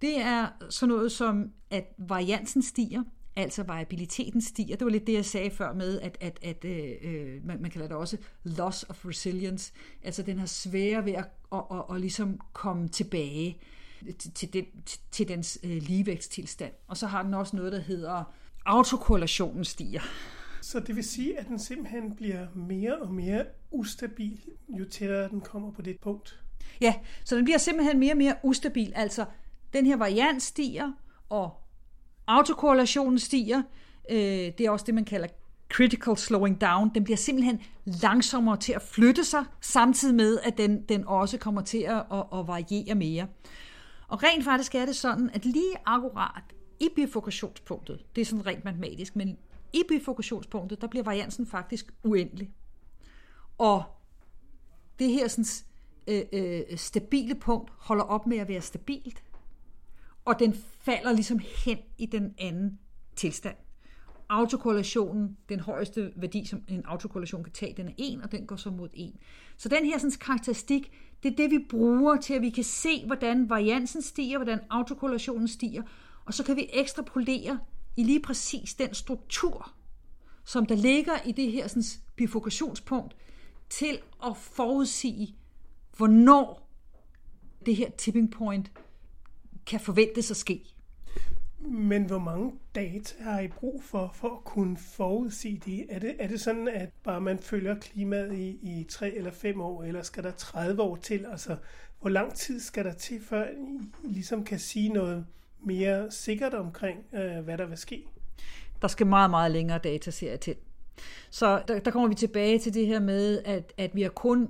Det 0.00 0.20
er 0.20 0.48
sådan 0.70 0.88
noget 0.88 1.12
som, 1.12 1.52
at 1.70 1.84
variansen 1.98 2.62
stiger, 2.62 3.02
altså 3.36 3.62
variabiliteten 3.62 4.42
stiger. 4.42 4.76
Det 4.76 4.84
var 4.84 4.90
lidt 4.90 5.06
det, 5.06 5.12
jeg 5.12 5.24
sagde 5.24 5.50
før 5.50 5.72
med, 5.72 6.00
at, 6.00 6.18
at, 6.20 6.38
at 6.42 6.64
øh, 6.64 6.92
øh 7.02 7.46
man, 7.46 7.62
man 7.62 7.70
kalder 7.70 7.88
det 7.88 7.96
også 7.96 8.16
loss 8.44 8.84
of 8.88 9.06
resilience. 9.06 9.72
Altså 10.02 10.22
den 10.22 10.38
har 10.38 10.46
svære 10.46 11.04
ved 11.04 11.12
at, 11.12 11.24
at, 11.52 11.62
at, 11.70 11.94
at 11.94 12.00
ligesom 12.00 12.40
komme 12.52 12.88
tilbage 12.88 13.58
til, 14.18 14.32
til, 14.32 14.52
den, 14.52 14.64
til, 15.10 15.28
dens 15.28 15.58
øh, 15.62 15.82
ligevægtstilstand. 15.82 16.72
Og 16.88 16.96
så 16.96 17.06
har 17.06 17.22
den 17.22 17.34
også 17.34 17.56
noget, 17.56 17.72
der 17.72 17.80
hedder 17.80 18.24
autokorrelationen 18.66 19.64
stiger. 19.64 20.00
Så 20.62 20.80
det 20.80 20.96
vil 20.96 21.04
sige, 21.04 21.38
at 21.38 21.48
den 21.48 21.58
simpelthen 21.58 22.16
bliver 22.16 22.46
mere 22.54 22.96
og 22.96 23.14
mere 23.14 23.44
ustabil, 23.70 24.40
jo 24.68 24.84
tættere 24.84 25.28
den 25.28 25.40
kommer 25.40 25.70
på 25.70 25.82
det 25.82 26.00
punkt? 26.00 26.40
Ja, 26.80 26.94
så 27.24 27.36
den 27.36 27.44
bliver 27.44 27.58
simpelthen 27.58 27.98
mere 27.98 28.12
og 28.12 28.16
mere 28.16 28.34
ustabil. 28.42 28.92
Altså, 28.96 29.24
den 29.72 29.86
her 29.86 29.96
variant 29.96 30.42
stiger, 30.42 30.92
og 31.28 31.62
autokorrelationen 32.26 33.18
stiger. 33.18 33.62
Øh, 34.10 34.18
det 34.18 34.60
er 34.60 34.70
også 34.70 34.86
det, 34.86 34.94
man 34.94 35.04
kalder 35.04 35.28
critical 35.72 36.16
slowing 36.16 36.60
down. 36.60 36.90
Den 36.94 37.04
bliver 37.04 37.16
simpelthen 37.16 37.60
langsommere 37.84 38.56
til 38.56 38.72
at 38.72 38.82
flytte 38.82 39.24
sig, 39.24 39.44
samtidig 39.60 40.14
med, 40.14 40.38
at 40.42 40.58
den, 40.58 40.82
den 40.82 41.04
også 41.06 41.38
kommer 41.38 41.62
til 41.62 41.78
at, 41.78 41.96
at, 41.96 42.24
at 42.32 42.46
variere 42.46 42.94
mere. 42.94 43.26
Og 44.08 44.22
rent 44.22 44.44
faktisk 44.44 44.74
er 44.74 44.86
det 44.86 44.96
sådan, 44.96 45.30
at 45.30 45.44
lige 45.44 45.74
akkurat 45.86 46.42
i 46.80 46.88
bifokationspunktet, 46.96 48.06
det 48.16 48.20
er 48.20 48.24
sådan 48.24 48.46
rent 48.46 48.64
matematisk, 48.64 49.16
men 49.16 49.38
i 49.72 49.82
bifokationspunktet, 49.88 50.80
der 50.80 50.86
bliver 50.86 51.02
variansen 51.02 51.46
faktisk 51.46 51.94
uendelig. 52.04 52.54
Og 53.58 53.84
det 54.98 55.12
her 55.12 55.28
sådan, 55.28 55.46
øh, 56.06 56.24
øh, 56.32 56.78
stabile 56.78 57.34
punkt 57.34 57.70
holder 57.78 58.04
op 58.04 58.26
med 58.26 58.38
at 58.38 58.48
være 58.48 58.60
stabilt, 58.60 59.22
og 60.24 60.38
den 60.38 60.54
falder 60.80 61.12
ligesom 61.12 61.40
hen 61.64 61.78
i 61.98 62.06
den 62.06 62.34
anden 62.38 62.78
tilstand. 63.16 63.56
Autokorrelationen, 64.28 65.36
den 65.48 65.60
højeste 65.60 66.12
værdi, 66.16 66.44
som 66.44 66.62
en 66.68 66.84
autokorrelation 66.84 67.44
kan 67.44 67.52
tage, 67.52 67.74
den 67.76 67.88
er 67.88 67.92
1, 67.98 68.20
og 68.22 68.32
den 68.32 68.46
går 68.46 68.56
så 68.56 68.70
mod 68.70 68.88
1. 68.94 69.14
Så 69.56 69.68
den 69.68 69.84
her 69.84 69.98
sådan, 69.98 70.18
karakteristik, 70.20 70.92
det 71.22 71.32
er 71.32 71.36
det, 71.36 71.50
vi 71.50 71.58
bruger 71.70 72.16
til, 72.16 72.34
at 72.34 72.42
vi 72.42 72.50
kan 72.50 72.64
se, 72.64 73.06
hvordan 73.06 73.50
variansen 73.50 74.02
stiger, 74.02 74.38
hvordan 74.38 74.60
autokorrelationen 74.70 75.48
stiger, 75.48 75.82
og 76.24 76.34
så 76.34 76.44
kan 76.44 76.56
vi 76.56 76.68
ekstrapolere 76.72 77.58
i 77.96 78.02
lige 78.02 78.20
præcis 78.20 78.74
den 78.74 78.94
struktur, 78.94 79.72
som 80.44 80.66
der 80.66 80.74
ligger 80.74 81.12
i 81.26 81.32
det 81.32 81.52
her 81.52 81.68
sådan, 81.68 81.82
bifurkationspunkt, 82.16 83.16
til 83.70 83.98
at 84.26 84.36
forudsige, 84.36 85.36
hvornår 85.96 86.70
det 87.66 87.76
her 87.76 87.90
tipping 87.90 88.30
point 88.30 88.72
kan 89.66 89.80
forventes 89.80 90.30
at 90.30 90.36
ske. 90.36 90.75
Men 91.58 92.04
hvor 92.04 92.18
mange 92.18 92.52
data 92.74 93.14
har 93.22 93.40
I 93.40 93.48
brug 93.48 93.82
for, 93.82 94.10
for 94.14 94.28
at 94.28 94.44
kunne 94.44 94.76
forudsige 94.76 95.62
det? 95.64 95.86
Er 95.88 95.98
det, 95.98 96.16
er 96.18 96.28
det 96.28 96.40
sådan, 96.40 96.68
at 96.68 96.88
bare 97.04 97.20
man 97.20 97.38
følger 97.38 97.74
klimaet 97.74 98.32
i, 98.32 98.48
i 98.62 98.86
3 98.88 99.14
eller 99.14 99.30
5 99.30 99.60
år, 99.60 99.82
eller 99.82 100.02
skal 100.02 100.22
der 100.22 100.30
30 100.30 100.82
år 100.82 100.96
til? 100.96 101.26
Altså, 101.30 101.56
hvor 102.00 102.10
lang 102.10 102.34
tid 102.34 102.60
skal 102.60 102.84
der 102.84 102.92
til, 102.92 103.20
før 103.20 103.44
I 103.48 103.78
ligesom 104.04 104.44
kan 104.44 104.58
sige 104.58 104.88
noget 104.88 105.26
mere 105.60 106.10
sikkert 106.10 106.54
omkring, 106.54 106.98
øh, 107.12 107.38
hvad 107.44 107.58
der 107.58 107.66
vil 107.66 107.78
ske? 107.78 108.04
Der 108.82 108.88
skal 108.88 109.06
meget, 109.06 109.30
meget 109.30 109.50
længere 109.50 109.78
dataserier 109.78 110.36
til. 110.36 110.54
Så 111.30 111.62
der, 111.68 111.78
der 111.78 111.90
kommer 111.90 112.08
vi 112.08 112.14
tilbage 112.14 112.58
til 112.58 112.74
det 112.74 112.86
her 112.86 113.00
med, 113.00 113.42
at, 113.44 113.72
at 113.76 113.94
vi 113.94 114.02
har 114.02 114.08
kun 114.08 114.48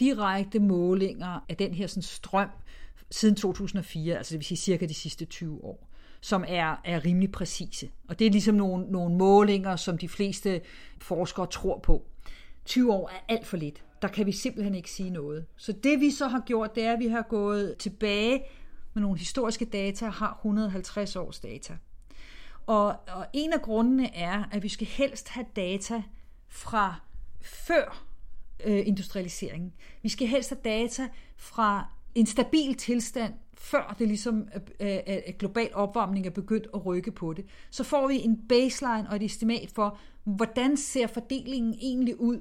direkte 0.00 0.58
målinger 0.58 1.44
af 1.48 1.56
den 1.56 1.74
her 1.74 1.86
sådan, 1.86 2.02
strøm 2.02 2.48
siden 3.10 3.34
2004, 3.34 4.16
altså 4.16 4.32
det 4.32 4.38
vil 4.38 4.46
sige 4.46 4.58
cirka 4.58 4.86
de 4.86 4.94
sidste 4.94 5.24
20 5.24 5.64
år 5.64 5.87
som 6.20 6.44
er, 6.48 6.80
er 6.84 7.04
rimelig 7.04 7.32
præcise. 7.32 7.90
Og 8.08 8.18
det 8.18 8.26
er 8.26 8.30
ligesom 8.30 8.54
nogle, 8.54 8.86
nogle 8.92 9.14
målinger, 9.14 9.76
som 9.76 9.98
de 9.98 10.08
fleste 10.08 10.60
forskere 10.98 11.46
tror 11.46 11.78
på. 11.78 12.06
20 12.64 12.92
år 12.92 13.08
er 13.08 13.34
alt 13.34 13.46
for 13.46 13.56
lidt. 13.56 13.82
Der 14.02 14.08
kan 14.08 14.26
vi 14.26 14.32
simpelthen 14.32 14.74
ikke 14.74 14.90
sige 14.90 15.10
noget. 15.10 15.46
Så 15.56 15.72
det 15.72 16.00
vi 16.00 16.10
så 16.10 16.28
har 16.28 16.40
gjort, 16.46 16.74
det 16.74 16.84
er, 16.84 16.92
at 16.92 16.98
vi 16.98 17.06
har 17.06 17.22
gået 17.22 17.76
tilbage 17.78 18.42
med 18.94 19.02
nogle 19.02 19.18
historiske 19.18 19.64
data, 19.64 20.06
har 20.06 20.38
150 20.42 21.16
års 21.16 21.40
data. 21.40 21.76
Og, 22.66 22.86
og 22.88 23.26
en 23.32 23.52
af 23.52 23.62
grundene 23.62 24.14
er, 24.14 24.44
at 24.52 24.62
vi 24.62 24.68
skal 24.68 24.86
helst 24.86 25.28
have 25.28 25.46
data 25.56 26.02
fra 26.48 26.94
før 27.40 28.04
øh, 28.64 28.86
industrialiseringen. 28.86 29.72
Vi 30.02 30.08
skal 30.08 30.26
helst 30.26 30.50
have 30.50 30.60
data 30.64 31.08
fra 31.36 31.86
en 32.14 32.26
stabil 32.26 32.74
tilstand, 32.74 33.34
før 33.60 33.96
det 33.98 34.08
ligesom 34.08 34.48
at 34.78 35.38
global 35.38 35.70
opvarmning 35.74 36.26
er 36.26 36.30
begyndt 36.30 36.66
at 36.74 36.86
rykke 36.86 37.12
på 37.12 37.32
det. 37.32 37.44
Så 37.70 37.84
får 37.84 38.08
vi 38.08 38.20
en 38.20 38.40
baseline 38.48 39.06
og 39.10 39.16
et 39.16 39.22
estimat 39.22 39.70
for, 39.74 39.98
hvordan 40.24 40.76
ser 40.76 41.06
fordelingen 41.06 41.74
egentlig 41.74 42.20
ud, 42.20 42.40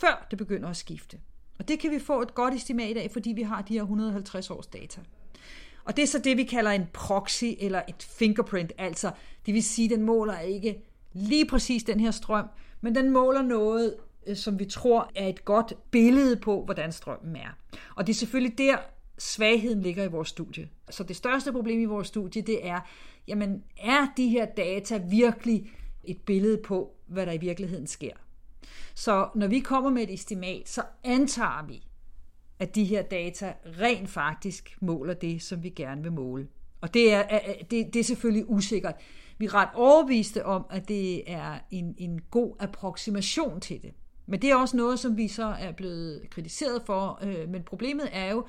før 0.00 0.26
det 0.30 0.38
begynder 0.38 0.68
at 0.68 0.76
skifte. 0.76 1.18
Og 1.58 1.68
det 1.68 1.78
kan 1.78 1.90
vi 1.90 1.98
få 1.98 2.22
et 2.22 2.34
godt 2.34 2.54
estimat 2.54 2.96
af, 2.96 3.10
fordi 3.10 3.32
vi 3.32 3.42
har 3.42 3.62
de 3.62 3.74
her 3.74 3.82
150 3.82 4.50
års 4.50 4.66
data. 4.66 5.00
Og 5.84 5.96
det 5.96 6.02
er 6.02 6.06
så 6.06 6.18
det, 6.18 6.36
vi 6.36 6.44
kalder 6.44 6.70
en 6.70 6.86
proxy 6.92 7.44
eller 7.58 7.82
et 7.88 8.02
fingerprint, 8.02 8.72
altså 8.78 9.10
det 9.46 9.54
vil 9.54 9.62
sige, 9.62 9.88
den 9.88 10.02
måler 10.02 10.38
ikke 10.38 10.82
lige 11.12 11.46
præcis 11.46 11.82
den 11.82 12.00
her 12.00 12.10
strøm, 12.10 12.46
men 12.80 12.94
den 12.94 13.10
måler 13.10 13.42
noget, 13.42 13.94
som 14.34 14.58
vi 14.58 14.64
tror 14.64 15.10
er 15.14 15.28
et 15.28 15.44
godt 15.44 15.72
billede 15.90 16.36
på, 16.36 16.64
hvordan 16.64 16.92
strømmen 16.92 17.36
er. 17.36 17.78
Og 17.96 18.06
det 18.06 18.12
er 18.12 18.16
selvfølgelig 18.16 18.58
der, 18.58 18.76
svagheden 19.22 19.82
ligger 19.82 20.04
i 20.04 20.08
vores 20.08 20.28
studie. 20.28 20.68
Så 20.90 21.02
det 21.02 21.16
største 21.16 21.52
problem 21.52 21.80
i 21.80 21.84
vores 21.84 22.08
studie, 22.08 22.42
det 22.42 22.66
er, 22.66 22.80
jamen 23.28 23.64
er 23.78 24.06
de 24.16 24.28
her 24.28 24.44
data 24.44 24.96
virkelig 24.96 25.70
et 26.04 26.20
billede 26.20 26.58
på, 26.64 26.94
hvad 27.06 27.26
der 27.26 27.32
i 27.32 27.38
virkeligheden 27.38 27.86
sker? 27.86 28.12
Så 28.94 29.28
når 29.34 29.46
vi 29.46 29.60
kommer 29.60 29.90
med 29.90 30.02
et 30.02 30.14
estimat, 30.14 30.68
så 30.68 30.82
antager 31.04 31.66
vi, 31.66 31.82
at 32.58 32.74
de 32.74 32.84
her 32.84 33.02
data 33.02 33.54
rent 33.80 34.10
faktisk 34.10 34.76
måler 34.80 35.14
det, 35.14 35.42
som 35.42 35.62
vi 35.62 35.68
gerne 35.68 36.02
vil 36.02 36.12
måle. 36.12 36.48
Og 36.80 36.94
det 36.94 37.12
er, 37.12 37.40
det, 37.70 37.94
det 37.94 37.96
er 37.96 38.04
selvfølgelig 38.04 38.50
usikkert. 38.50 38.94
Vi 39.38 39.44
er 39.44 39.54
ret 39.54 39.68
overbeviste 39.74 40.46
om, 40.46 40.64
at 40.70 40.88
det 40.88 41.32
er 41.32 41.58
en, 41.70 41.94
en 41.98 42.20
god 42.30 42.56
approximation 42.58 43.60
til 43.60 43.82
det. 43.82 43.92
Men 44.26 44.42
det 44.42 44.50
er 44.50 44.56
også 44.56 44.76
noget, 44.76 44.98
som 44.98 45.16
vi 45.16 45.28
så 45.28 45.44
er 45.44 45.72
blevet 45.72 46.30
kritiseret 46.30 46.82
for. 46.86 47.18
Øh, 47.22 47.48
men 47.48 47.62
problemet 47.62 48.08
er 48.12 48.30
jo, 48.30 48.46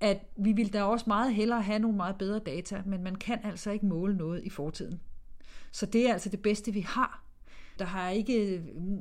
at 0.00 0.18
vi 0.36 0.52
ville 0.52 0.70
da 0.70 0.82
også 0.82 1.04
meget 1.06 1.34
hellere 1.34 1.62
have 1.62 1.78
nogle 1.78 1.96
meget 1.96 2.16
bedre 2.16 2.38
data, 2.38 2.82
men 2.86 3.02
man 3.02 3.14
kan 3.14 3.38
altså 3.44 3.70
ikke 3.70 3.86
måle 3.86 4.16
noget 4.16 4.44
i 4.44 4.50
fortiden. 4.50 5.00
Så 5.70 5.86
det 5.86 6.08
er 6.08 6.12
altså 6.12 6.28
det 6.28 6.42
bedste, 6.42 6.72
vi 6.72 6.80
har. 6.80 7.22
Der 7.78 7.84
har 7.84 8.10
ikke 8.10 8.62
mm, 8.74 9.00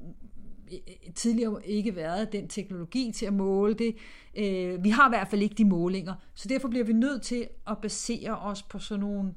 tidligere 1.15 1.67
ikke 1.67 1.95
været 1.95 2.31
den 2.31 2.47
teknologi 2.47 3.11
til 3.11 3.25
at 3.25 3.33
måle 3.33 3.73
det. 3.73 3.95
Øh, 4.35 4.83
vi 4.83 4.89
har 4.89 5.09
i 5.09 5.11
hvert 5.11 5.27
fald 5.27 5.41
ikke 5.41 5.55
de 5.55 5.65
målinger, 5.65 6.15
så 6.33 6.47
derfor 6.47 6.67
bliver 6.67 6.85
vi 6.85 6.93
nødt 6.93 7.21
til 7.21 7.47
at 7.67 7.77
basere 7.81 8.37
os 8.37 8.63
på 8.63 8.79
sådan 8.79 8.99
nogle 8.99 9.33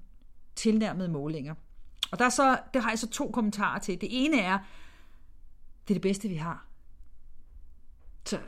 tilnærmede 0.54 1.08
målinger. 1.08 1.54
Og 2.10 2.18
der, 2.18 2.24
er 2.24 2.28
så, 2.30 2.58
der 2.74 2.80
har 2.80 2.90
jeg 2.90 2.98
så 2.98 3.08
to 3.08 3.30
kommentarer 3.30 3.78
til. 3.78 4.00
Det 4.00 4.08
ene 4.12 4.40
er, 4.40 4.58
det 5.88 5.90
er 5.90 5.94
det 5.94 6.02
bedste, 6.02 6.28
vi 6.28 6.34
har. 6.34 6.66
Så, 8.24 8.38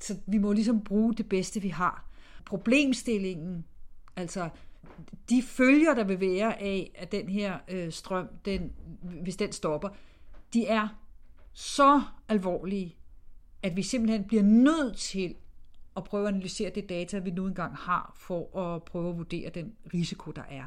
så 0.00 0.16
vi 0.26 0.38
må 0.38 0.52
ligesom 0.52 0.84
bruge 0.84 1.14
det 1.14 1.28
bedste, 1.28 1.62
vi 1.62 1.68
har. 1.68 2.13
Problemstillingen, 2.46 3.64
altså 4.16 4.48
de 5.28 5.42
følger, 5.42 5.94
der 5.94 6.04
vil 6.04 6.20
være 6.20 6.62
af, 6.62 6.90
at 6.94 7.12
den 7.12 7.28
her 7.28 7.58
øh, 7.68 7.92
strøm, 7.92 8.28
den, 8.44 8.72
hvis 9.22 9.36
den 9.36 9.52
stopper, 9.52 9.88
de 10.54 10.66
er 10.66 10.88
så 11.52 12.02
alvorlige, 12.28 12.96
at 13.62 13.76
vi 13.76 13.82
simpelthen 13.82 14.24
bliver 14.24 14.42
nødt 14.42 14.96
til 14.96 15.34
at 15.96 16.04
prøve 16.04 16.28
at 16.28 16.34
analysere 16.34 16.70
det 16.70 16.88
data, 16.88 17.18
vi 17.18 17.30
nu 17.30 17.46
engang 17.46 17.76
har, 17.76 18.12
for 18.16 18.58
at 18.58 18.82
prøve 18.82 19.10
at 19.10 19.18
vurdere 19.18 19.50
den 19.50 19.72
risiko, 19.94 20.30
der 20.30 20.42
er. 20.50 20.64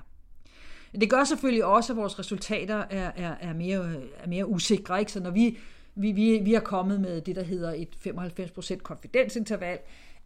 Det 1.01 1.09
gør 1.09 1.23
selvfølgelig 1.23 1.65
også, 1.65 1.93
at 1.93 1.97
vores 1.97 2.19
resultater 2.19 2.75
er, 2.75 3.11
er, 3.15 3.35
er, 3.39 3.53
mere, 3.53 3.95
er 4.17 4.27
mere 4.27 4.47
usikre. 4.47 4.99
Ikke? 4.99 5.11
Så 5.11 5.19
når 5.19 5.31
vi, 5.31 5.57
vi, 5.95 6.11
vi, 6.11 6.39
vi 6.43 6.53
er 6.53 6.59
kommet 6.59 7.01
med 7.01 7.21
det, 7.21 7.35
der 7.35 7.43
hedder 7.43 7.73
et 7.73 7.89
95% 8.07 8.77
konfidensinterval, 8.77 9.79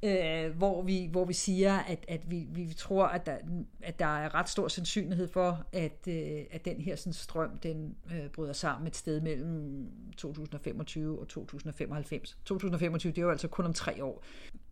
øh, 0.03 0.57
hvor, 0.57 0.81
vi, 0.81 1.07
hvor 1.11 1.25
vi 1.25 1.33
siger, 1.33 1.77
at, 1.77 2.05
at 2.07 2.31
vi, 2.31 2.47
vi 2.49 2.73
tror, 2.77 3.05
at 3.05 3.25
der, 3.25 3.37
at 3.81 3.99
der 3.99 4.17
er 4.17 4.35
ret 4.35 4.49
stor 4.49 4.67
sandsynlighed 4.67 5.27
for, 5.27 5.65
at, 5.71 6.07
øh, 6.07 6.45
at 6.51 6.65
den 6.65 6.81
her 6.81 6.95
sådan, 6.95 7.13
strøm 7.13 7.57
den 7.63 7.95
øh, 8.11 8.29
bryder 8.29 8.53
sammen 8.53 8.87
et 8.87 8.95
sted 8.95 9.21
mellem 9.21 9.87
2025 10.17 11.19
og 11.19 11.27
2095. 11.27 12.37
2025, 12.45 13.11
det 13.11 13.17
er 13.17 13.21
jo 13.21 13.31
altså 13.31 13.47
kun 13.47 13.65
om 13.65 13.73
tre 13.73 14.03
år. 14.03 14.23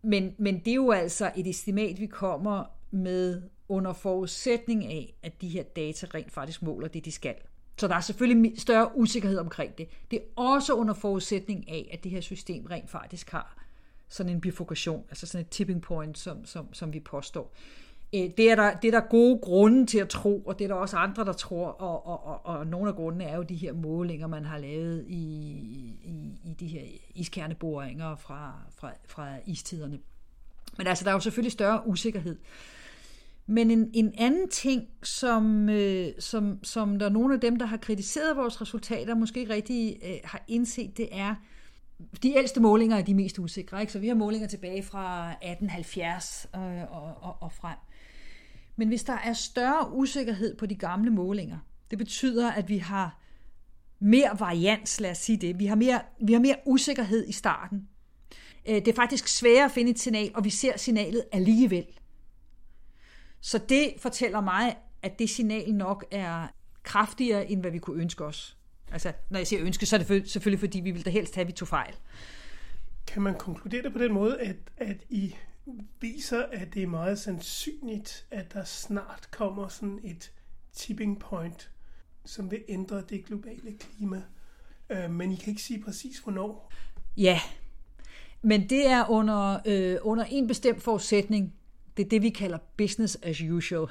Men, 0.02 0.34
men 0.38 0.58
det 0.58 0.70
er 0.70 0.74
jo 0.74 0.90
altså 0.90 1.32
et 1.36 1.46
estimat, 1.46 2.00
vi 2.00 2.06
kommer 2.06 2.64
med 2.90 3.42
under 3.68 3.92
forudsætning 3.92 4.86
af, 4.86 5.14
at 5.22 5.40
de 5.40 5.48
her 5.48 5.62
data 5.62 6.06
rent 6.14 6.32
faktisk 6.32 6.62
måler 6.62 6.88
det, 6.88 7.04
de 7.04 7.12
skal. 7.12 7.34
Så 7.76 7.88
der 7.88 7.94
er 7.94 8.00
selvfølgelig 8.00 8.60
større 8.60 8.90
usikkerhed 8.96 9.38
omkring 9.38 9.78
det. 9.78 9.88
Det 10.10 10.18
er 10.18 10.42
også 10.42 10.74
under 10.74 10.94
forudsætning 10.94 11.70
af, 11.70 11.90
at 11.92 12.04
det 12.04 12.12
her 12.12 12.20
system 12.20 12.66
rent 12.66 12.90
faktisk 12.90 13.30
har 13.30 13.60
sådan 14.10 14.32
en 14.32 14.40
bifurkation, 14.40 15.04
altså 15.10 15.26
sådan 15.26 15.44
et 15.44 15.50
tipping 15.50 15.82
point, 15.82 16.18
som, 16.18 16.44
som, 16.44 16.74
som 16.74 16.92
vi 16.92 17.00
påstår. 17.00 17.52
Øh, 18.14 18.30
det 18.36 18.50
er, 18.50 18.54
der, 18.54 18.74
det 18.74 18.94
er 18.94 19.00
der 19.00 19.08
gode 19.08 19.38
grunde 19.38 19.86
til 19.86 19.98
at 19.98 20.08
tro, 20.08 20.42
og 20.46 20.58
det 20.58 20.64
er 20.64 20.68
der 20.68 20.74
også 20.74 20.96
andre, 20.96 21.24
der 21.24 21.32
tror, 21.32 21.66
og, 21.66 22.06
og, 22.06 22.26
og, 22.26 22.46
og 22.46 22.66
nogle 22.66 22.88
af 22.88 22.96
grundene 22.96 23.24
er 23.24 23.36
jo 23.36 23.42
de 23.42 23.54
her 23.54 23.72
målinger, 23.72 24.26
man 24.26 24.44
har 24.44 24.58
lavet 24.58 25.04
i, 25.08 25.22
i, 26.04 26.40
i 26.44 26.52
de 26.60 26.66
her 26.66 26.82
iskerneboringer 27.14 28.16
fra, 28.16 28.54
fra, 28.76 28.92
fra 29.08 29.28
istiderne. 29.46 29.98
Men 30.78 30.86
altså, 30.86 31.04
der 31.04 31.10
er 31.10 31.14
jo 31.14 31.20
selvfølgelig 31.20 31.52
større 31.52 31.86
usikkerhed. 31.86 32.36
Men 33.46 33.70
en, 33.70 33.90
en 33.92 34.14
anden 34.18 34.48
ting, 34.48 34.88
som, 35.02 35.68
øh, 35.68 36.08
som, 36.18 36.64
som 36.64 36.98
der 36.98 37.06
er 37.06 37.10
nogle 37.10 37.34
af 37.34 37.40
dem, 37.40 37.56
der 37.56 37.66
har 37.66 37.76
kritiseret 37.76 38.36
vores 38.36 38.60
resultater, 38.60 39.14
måske 39.14 39.40
ikke 39.40 39.54
rigtig 39.54 39.98
øh, 40.04 40.16
har 40.24 40.44
indset, 40.48 40.96
det 40.96 41.08
er, 41.12 41.34
de 42.22 42.36
ældste 42.36 42.60
målinger 42.60 42.96
er 42.96 43.02
de 43.02 43.14
mest 43.14 43.38
usikre. 43.38 43.80
Ikke? 43.80 43.92
Så 43.92 43.98
vi 43.98 44.08
har 44.08 44.14
målinger 44.14 44.48
tilbage 44.48 44.82
fra 44.82 45.30
1870 45.30 46.46
øh, 46.54 46.60
og, 46.92 47.14
og, 47.20 47.36
og 47.40 47.52
frem. 47.52 47.76
Men 48.76 48.88
hvis 48.88 49.04
der 49.04 49.18
er 49.24 49.32
større 49.32 49.92
usikkerhed 49.92 50.56
på 50.56 50.66
de 50.66 50.74
gamle 50.74 51.10
målinger, 51.10 51.58
det 51.90 51.98
betyder, 51.98 52.52
at 52.52 52.68
vi 52.68 52.78
har 52.78 53.20
mere 53.98 54.40
varians, 54.40 55.00
lad 55.00 55.10
os 55.10 55.18
sige 55.18 55.36
det. 55.36 55.58
Vi 55.58 55.66
har 55.66 55.76
mere, 55.76 56.00
vi 56.22 56.32
har 56.32 56.40
mere 56.40 56.56
usikkerhed 56.66 57.28
i 57.28 57.32
starten. 57.32 57.88
Øh, 58.68 58.74
det 58.74 58.88
er 58.88 58.94
faktisk 58.94 59.28
sværere 59.28 59.64
at 59.64 59.70
finde 59.70 59.90
et 59.90 59.98
signal, 59.98 60.30
og 60.34 60.44
vi 60.44 60.50
ser 60.50 60.78
signalet 60.78 61.24
alligevel. 61.32 61.86
Så 63.40 63.58
det 63.58 63.94
fortæller 63.98 64.40
mig, 64.40 64.76
at 65.02 65.18
det 65.18 65.30
signal 65.30 65.74
nok 65.74 66.04
er 66.10 66.46
kraftigere, 66.82 67.50
end 67.50 67.60
hvad 67.60 67.70
vi 67.70 67.78
kunne 67.78 68.02
ønske 68.02 68.24
os. 68.24 68.56
Altså, 68.92 69.12
når 69.30 69.38
jeg 69.38 69.46
siger 69.46 69.62
ønske, 69.64 69.86
så 69.86 69.96
er 69.96 70.02
det 70.02 70.30
selvfølgelig, 70.30 70.60
fordi 70.60 70.80
vi 70.80 70.90
vil 70.90 71.04
da 71.04 71.10
helst 71.10 71.34
have, 71.34 71.42
at 71.42 71.48
vi 71.48 71.52
tog 71.52 71.68
fejl. 71.68 71.94
Kan 73.06 73.22
man 73.22 73.34
konkludere 73.34 73.82
det 73.82 73.92
på 73.92 73.98
den 73.98 74.12
måde, 74.12 74.40
at, 74.40 74.56
at 74.76 74.96
I 75.08 75.34
viser, 76.00 76.42
at 76.52 76.74
det 76.74 76.82
er 76.82 76.86
meget 76.86 77.18
sandsynligt, 77.18 78.26
at 78.30 78.52
der 78.52 78.64
snart 78.64 79.28
kommer 79.30 79.68
sådan 79.68 80.00
et 80.04 80.32
tipping 80.72 81.20
point, 81.20 81.70
som 82.24 82.50
vil 82.50 82.62
ændre 82.68 83.02
det 83.08 83.24
globale 83.24 83.78
klima. 83.78 84.22
Øh, 84.90 85.10
men 85.10 85.32
I 85.32 85.36
kan 85.36 85.48
ikke 85.48 85.62
sige 85.62 85.82
præcis, 85.82 86.18
hvornår. 86.18 86.72
Ja, 87.16 87.40
men 88.42 88.70
det 88.70 88.86
er 88.86 89.10
under, 89.10 89.60
øh, 89.66 89.98
under 90.02 90.24
en 90.24 90.46
bestemt 90.46 90.82
forudsætning. 90.82 91.54
Det 91.96 92.04
er 92.04 92.08
det, 92.08 92.22
vi 92.22 92.30
kalder 92.30 92.58
business 92.76 93.18
as 93.22 93.40
usual. 93.40 93.86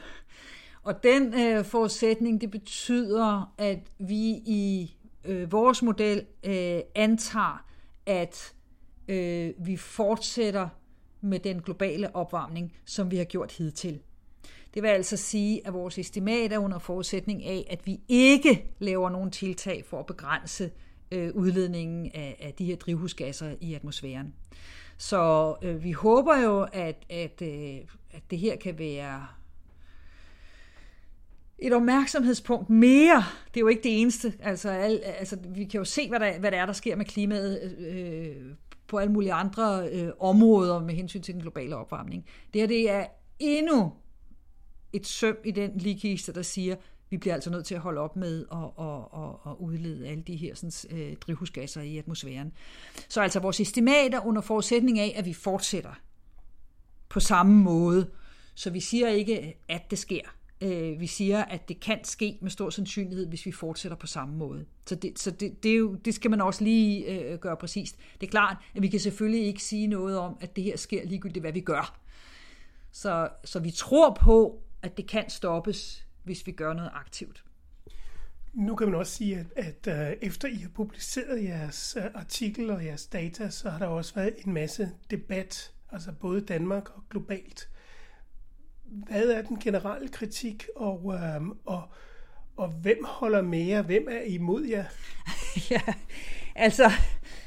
Og 0.83 1.03
den 1.03 1.33
øh, 1.33 1.65
forudsætning, 1.65 2.41
det 2.41 2.51
betyder, 2.51 3.53
at 3.57 3.79
vi 3.97 4.29
i 4.45 4.95
øh, 5.25 5.51
vores 5.51 5.83
model 5.83 6.25
øh, 6.43 6.79
antager, 6.95 7.65
at 8.05 8.53
øh, 9.07 9.53
vi 9.57 9.77
fortsætter 9.77 10.69
med 11.21 11.39
den 11.39 11.61
globale 11.61 12.15
opvarmning, 12.15 12.73
som 12.85 13.11
vi 13.11 13.17
har 13.17 13.25
gjort 13.25 13.51
hidtil. 13.51 13.99
Det 14.73 14.83
vil 14.83 14.89
altså 14.89 15.17
sige, 15.17 15.67
at 15.67 15.73
vores 15.73 15.97
estimat 15.97 16.53
er 16.53 16.57
under 16.57 16.79
forudsætning 16.79 17.45
af, 17.45 17.67
at 17.69 17.87
vi 17.87 17.99
ikke 18.07 18.65
laver 18.79 19.09
nogen 19.09 19.31
tiltag 19.31 19.85
for 19.85 19.99
at 19.99 20.05
begrænse 20.05 20.71
øh, 21.11 21.35
udledningen 21.35 22.11
af, 22.13 22.37
af 22.39 22.53
de 22.53 22.65
her 22.65 22.75
drivhusgasser 22.75 23.55
i 23.61 23.73
atmosfæren. 23.73 24.33
Så 24.97 25.55
øh, 25.61 25.83
vi 25.83 25.91
håber 25.91 26.37
jo, 26.37 26.67
at, 26.73 27.05
at, 27.09 27.41
øh, 27.41 27.77
at 28.11 28.23
det 28.31 28.39
her 28.39 28.55
kan 28.55 28.79
være 28.79 29.27
et 31.61 31.73
opmærksomhedspunkt 31.73 32.69
mere. 32.69 33.23
Det 33.47 33.57
er 33.57 33.61
jo 33.61 33.67
ikke 33.67 33.83
det 33.83 34.01
eneste. 34.01 34.33
Altså, 34.39 34.69
al, 34.69 35.01
altså 35.03 35.37
vi 35.49 35.65
kan 35.65 35.77
jo 35.77 35.85
se, 35.85 36.09
hvad 36.09 36.19
der, 36.19 36.39
hvad 36.39 36.51
der 36.51 36.57
er, 36.57 36.65
der 36.65 36.73
sker 36.73 36.95
med 36.95 37.05
klimaet 37.05 37.75
øh, 37.79 38.35
på 38.87 38.97
alle 38.97 39.13
mulige 39.13 39.33
andre 39.33 39.89
øh, 39.91 40.09
områder 40.19 40.79
med 40.79 40.93
hensyn 40.93 41.21
til 41.21 41.33
den 41.33 41.41
globale 41.41 41.75
opvarmning. 41.75 42.25
Det 42.53 42.61
her 42.61 42.67
det 42.67 42.91
er 42.91 43.05
endnu 43.39 43.93
et 44.93 45.07
søm 45.07 45.37
i 45.45 45.51
den 45.51 45.71
ligekiste, 45.75 46.33
der 46.33 46.41
siger, 46.41 46.75
vi 47.09 47.17
bliver 47.17 47.33
altså 47.33 47.49
nødt 47.49 47.65
til 47.65 47.75
at 47.75 47.81
holde 47.81 48.01
op 48.01 48.15
med 48.15 48.45
at, 48.51 48.85
at, 48.85 49.23
at, 49.23 49.51
at 49.51 49.55
udlede 49.59 50.07
alle 50.07 50.23
de 50.23 50.35
her 50.35 50.55
sådan, 50.55 50.99
øh, 50.99 51.15
drivhusgasser 51.15 51.81
i 51.81 51.97
atmosfæren. 51.97 52.51
Så 53.09 53.21
altså 53.21 53.39
vores 53.39 53.59
estimater 53.59 54.25
under 54.25 54.41
forudsætning 54.41 54.99
af, 54.99 55.13
at 55.15 55.25
vi 55.25 55.33
fortsætter 55.33 55.99
på 57.09 57.19
samme 57.19 57.63
måde. 57.63 58.09
Så 58.55 58.69
vi 58.69 58.79
siger 58.79 59.07
ikke, 59.07 59.57
at 59.67 59.91
det 59.91 59.99
sker. 59.99 60.21
Øh, 60.61 60.99
vi 60.99 61.07
siger, 61.07 61.43
at 61.43 61.69
det 61.69 61.79
kan 61.79 62.03
ske 62.03 62.37
med 62.41 62.51
stor 62.51 62.69
sandsynlighed, 62.69 63.27
hvis 63.27 63.45
vi 63.45 63.51
fortsætter 63.51 63.97
på 63.97 64.07
samme 64.07 64.35
måde. 64.37 64.65
Så 64.85 64.95
det, 64.95 65.19
så 65.19 65.31
det, 65.31 65.63
det, 65.63 65.71
er 65.71 65.75
jo, 65.77 65.95
det 65.95 66.13
skal 66.13 66.31
man 66.31 66.41
også 66.41 66.63
lige 66.63 67.05
øh, 67.05 67.39
gøre 67.39 67.57
præcist. 67.57 67.97
Det 68.21 68.27
er 68.27 68.31
klart, 68.31 68.57
at 68.75 68.81
vi 68.81 68.87
kan 68.87 68.99
selvfølgelig 68.99 69.45
ikke 69.45 69.63
sige 69.63 69.87
noget 69.87 70.17
om, 70.17 70.37
at 70.41 70.55
det 70.55 70.63
her 70.63 70.77
sker 70.77 71.05
ligegyldigt, 71.05 71.43
hvad 71.43 71.53
vi 71.53 71.59
gør. 71.59 71.99
Så, 72.91 73.29
så 73.43 73.59
vi 73.59 73.71
tror 73.71 74.17
på, 74.21 74.63
at 74.81 74.97
det 74.97 75.07
kan 75.07 75.29
stoppes, 75.29 76.07
hvis 76.23 76.47
vi 76.47 76.51
gør 76.51 76.73
noget 76.73 76.91
aktivt. 76.93 77.43
Nu 78.53 78.75
kan 78.75 78.87
man 78.87 78.95
også 78.95 79.13
sige, 79.13 79.47
at, 79.55 79.87
at 79.87 80.09
øh, 80.11 80.17
efter 80.21 80.47
I 80.47 80.55
har 80.55 80.69
publiceret 80.69 81.43
jeres 81.43 81.97
øh, 81.99 82.05
artikel 82.15 82.69
og 82.69 82.85
jeres 82.85 83.07
data, 83.07 83.49
så 83.49 83.69
har 83.69 83.79
der 83.79 83.87
også 83.87 84.15
været 84.15 84.33
en 84.45 84.53
masse 84.53 84.91
debat, 85.11 85.73
altså 85.91 86.11
både 86.11 86.41
Danmark 86.41 86.89
og 86.95 87.03
globalt 87.09 87.69
hvad 88.91 89.29
er 89.29 89.41
den 89.41 89.59
generelle 89.59 90.07
kritik, 90.07 90.67
og, 90.75 91.13
øh, 91.13 91.47
og, 91.65 91.83
Og 92.59 92.67
hvem 92.67 93.05
holder 93.05 93.41
med 93.41 93.59
jer? 93.59 93.81
Hvem 93.81 94.07
er 94.11 94.21
imod 94.21 94.65
jer? 94.65 94.85
ja, 95.71 95.81
altså, 96.55 96.91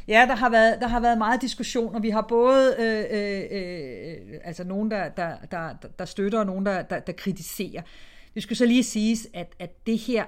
ja, 0.09 0.27
der 0.29 0.35
har 0.35 0.51
været, 0.51 0.81
der 0.81 0.89
har 0.89 1.01
været 1.01 1.19
meget 1.19 1.43
diskussion, 1.43 1.95
og 1.95 2.03
vi 2.03 2.11
har 2.11 2.23
både 2.29 2.77
øh, 2.79 3.05
øh, 3.11 3.43
øh, 3.51 4.41
altså 4.45 4.65
nogen, 4.65 4.91
der, 4.91 5.09
der, 5.09 5.37
der, 5.51 5.73
der 5.99 6.05
støtter, 6.05 6.39
og 6.39 6.47
nogen, 6.47 6.67
der, 6.67 6.83
der, 6.83 7.01
der 7.01 7.13
kritiserer. 7.13 7.83
Det 8.35 8.43
skal 8.43 8.57
så 8.57 8.67
lige 8.67 8.85
siges, 8.85 9.29
at, 9.35 9.55
at 9.59 9.87
det 9.87 9.99
her 9.99 10.25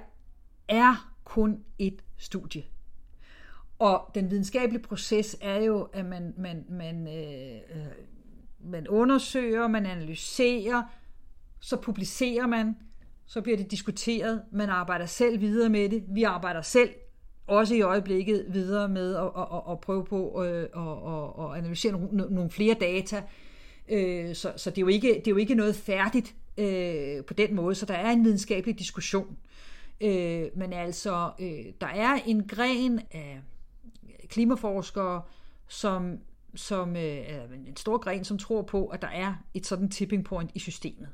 er 0.68 1.14
kun 1.24 1.64
et 1.78 2.02
studie. 2.16 2.62
Og 3.78 4.10
den 4.14 4.30
videnskabelige 4.30 4.82
proces 4.82 5.36
er 5.40 5.62
jo, 5.62 5.82
at 5.82 6.04
man, 6.04 6.34
man, 6.36 6.64
man, 6.68 7.08
øh, 7.08 7.54
øh 7.54 7.86
man 8.66 8.88
undersøger, 8.88 9.68
man 9.68 9.86
analyserer, 9.86 10.82
så 11.64 11.76
publicerer 11.76 12.46
man, 12.46 12.76
så 13.26 13.40
bliver 13.40 13.56
det 13.56 13.70
diskuteret, 13.70 14.42
man 14.52 14.68
arbejder 14.68 15.06
selv 15.06 15.40
videre 15.40 15.68
med 15.68 15.88
det, 15.88 16.04
vi 16.08 16.22
arbejder 16.22 16.62
selv 16.62 16.90
også 17.46 17.74
i 17.74 17.80
øjeblikket 17.80 18.46
videre 18.48 18.88
med 18.88 19.16
at, 19.16 19.22
at, 19.22 19.72
at 19.72 19.80
prøve 19.80 20.04
på 20.04 20.44
øh, 20.44 20.62
at, 20.62 21.12
at, 21.12 21.44
at 21.44 21.58
analysere 21.58 21.92
nogle, 21.92 22.34
nogle 22.34 22.50
flere 22.50 22.74
data. 22.74 23.22
Øh, 23.88 24.34
så, 24.34 24.52
så 24.56 24.70
det, 24.70 24.78
er 24.78 24.82
jo 24.82 24.88
ikke, 24.88 25.08
det 25.08 25.26
er 25.26 25.30
jo 25.30 25.36
ikke 25.36 25.54
noget 25.54 25.76
færdigt 25.76 26.34
øh, 26.58 27.24
på 27.24 27.34
den 27.34 27.54
måde, 27.54 27.74
så 27.74 27.86
der 27.86 27.94
er 27.94 28.10
en 28.10 28.24
videnskabelig 28.24 28.78
diskussion. 28.78 29.36
Men 30.56 30.72
altså, 30.72 31.30
der 31.80 31.86
er 31.86 32.14
en 32.26 32.48
gren 32.48 33.00
af 33.12 33.40
klimaforskere, 34.28 35.22
som, 35.68 36.18
som 36.54 36.96
en 36.96 37.76
stor 37.76 37.98
gren, 37.98 38.24
som 38.24 38.38
tror 38.38 38.62
på, 38.62 38.86
at 38.86 39.02
der 39.02 39.08
er 39.08 39.34
et 39.54 39.66
sådan 39.66 39.90
tipping 39.90 40.24
point 40.24 40.50
i 40.54 40.58
systemet. 40.58 41.08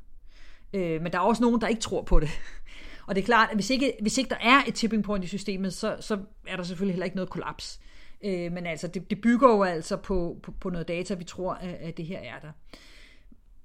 Øh, 0.73 1.03
men 1.03 1.13
der 1.13 1.19
er 1.19 1.23
også 1.23 1.43
nogen, 1.43 1.61
der 1.61 1.69
ikke 1.69 1.81
tror 1.81 2.03
på 2.03 2.21
det. 2.21 2.29
Og 3.07 3.15
det 3.15 3.23
er 3.23 3.27
klart, 3.27 3.49
at 3.51 3.57
hvis 3.57 3.71
ikke, 3.71 3.97
hvis 4.01 4.19
ikke 4.19 4.31
der 4.31 4.37
er 4.41 4.63
et 4.69 4.75
tipping 4.75 5.05
point 5.05 5.25
i 5.25 5.29
systemet, 5.29 5.75
så, 5.75 5.97
så 6.01 6.19
er 6.47 6.57
der 6.57 6.63
selvfølgelig 6.63 6.95
heller 6.95 7.05
ikke 7.05 7.17
noget 7.17 7.31
kollaps. 7.31 7.81
Øh, 8.25 8.53
men 8.53 8.67
altså, 8.67 8.87
det, 8.87 9.11
det 9.11 9.21
bygger 9.21 9.49
jo 9.49 9.63
altså 9.63 9.97
på, 9.97 10.41
på, 10.43 10.53
på 10.53 10.71
noget 10.71 10.89
data, 10.89 11.15
vi 11.15 11.25
tror, 11.25 11.55
at, 11.55 11.75
at 11.75 11.97
det 11.97 12.07
her 12.07 12.19
er 12.19 12.39
der. 12.43 12.53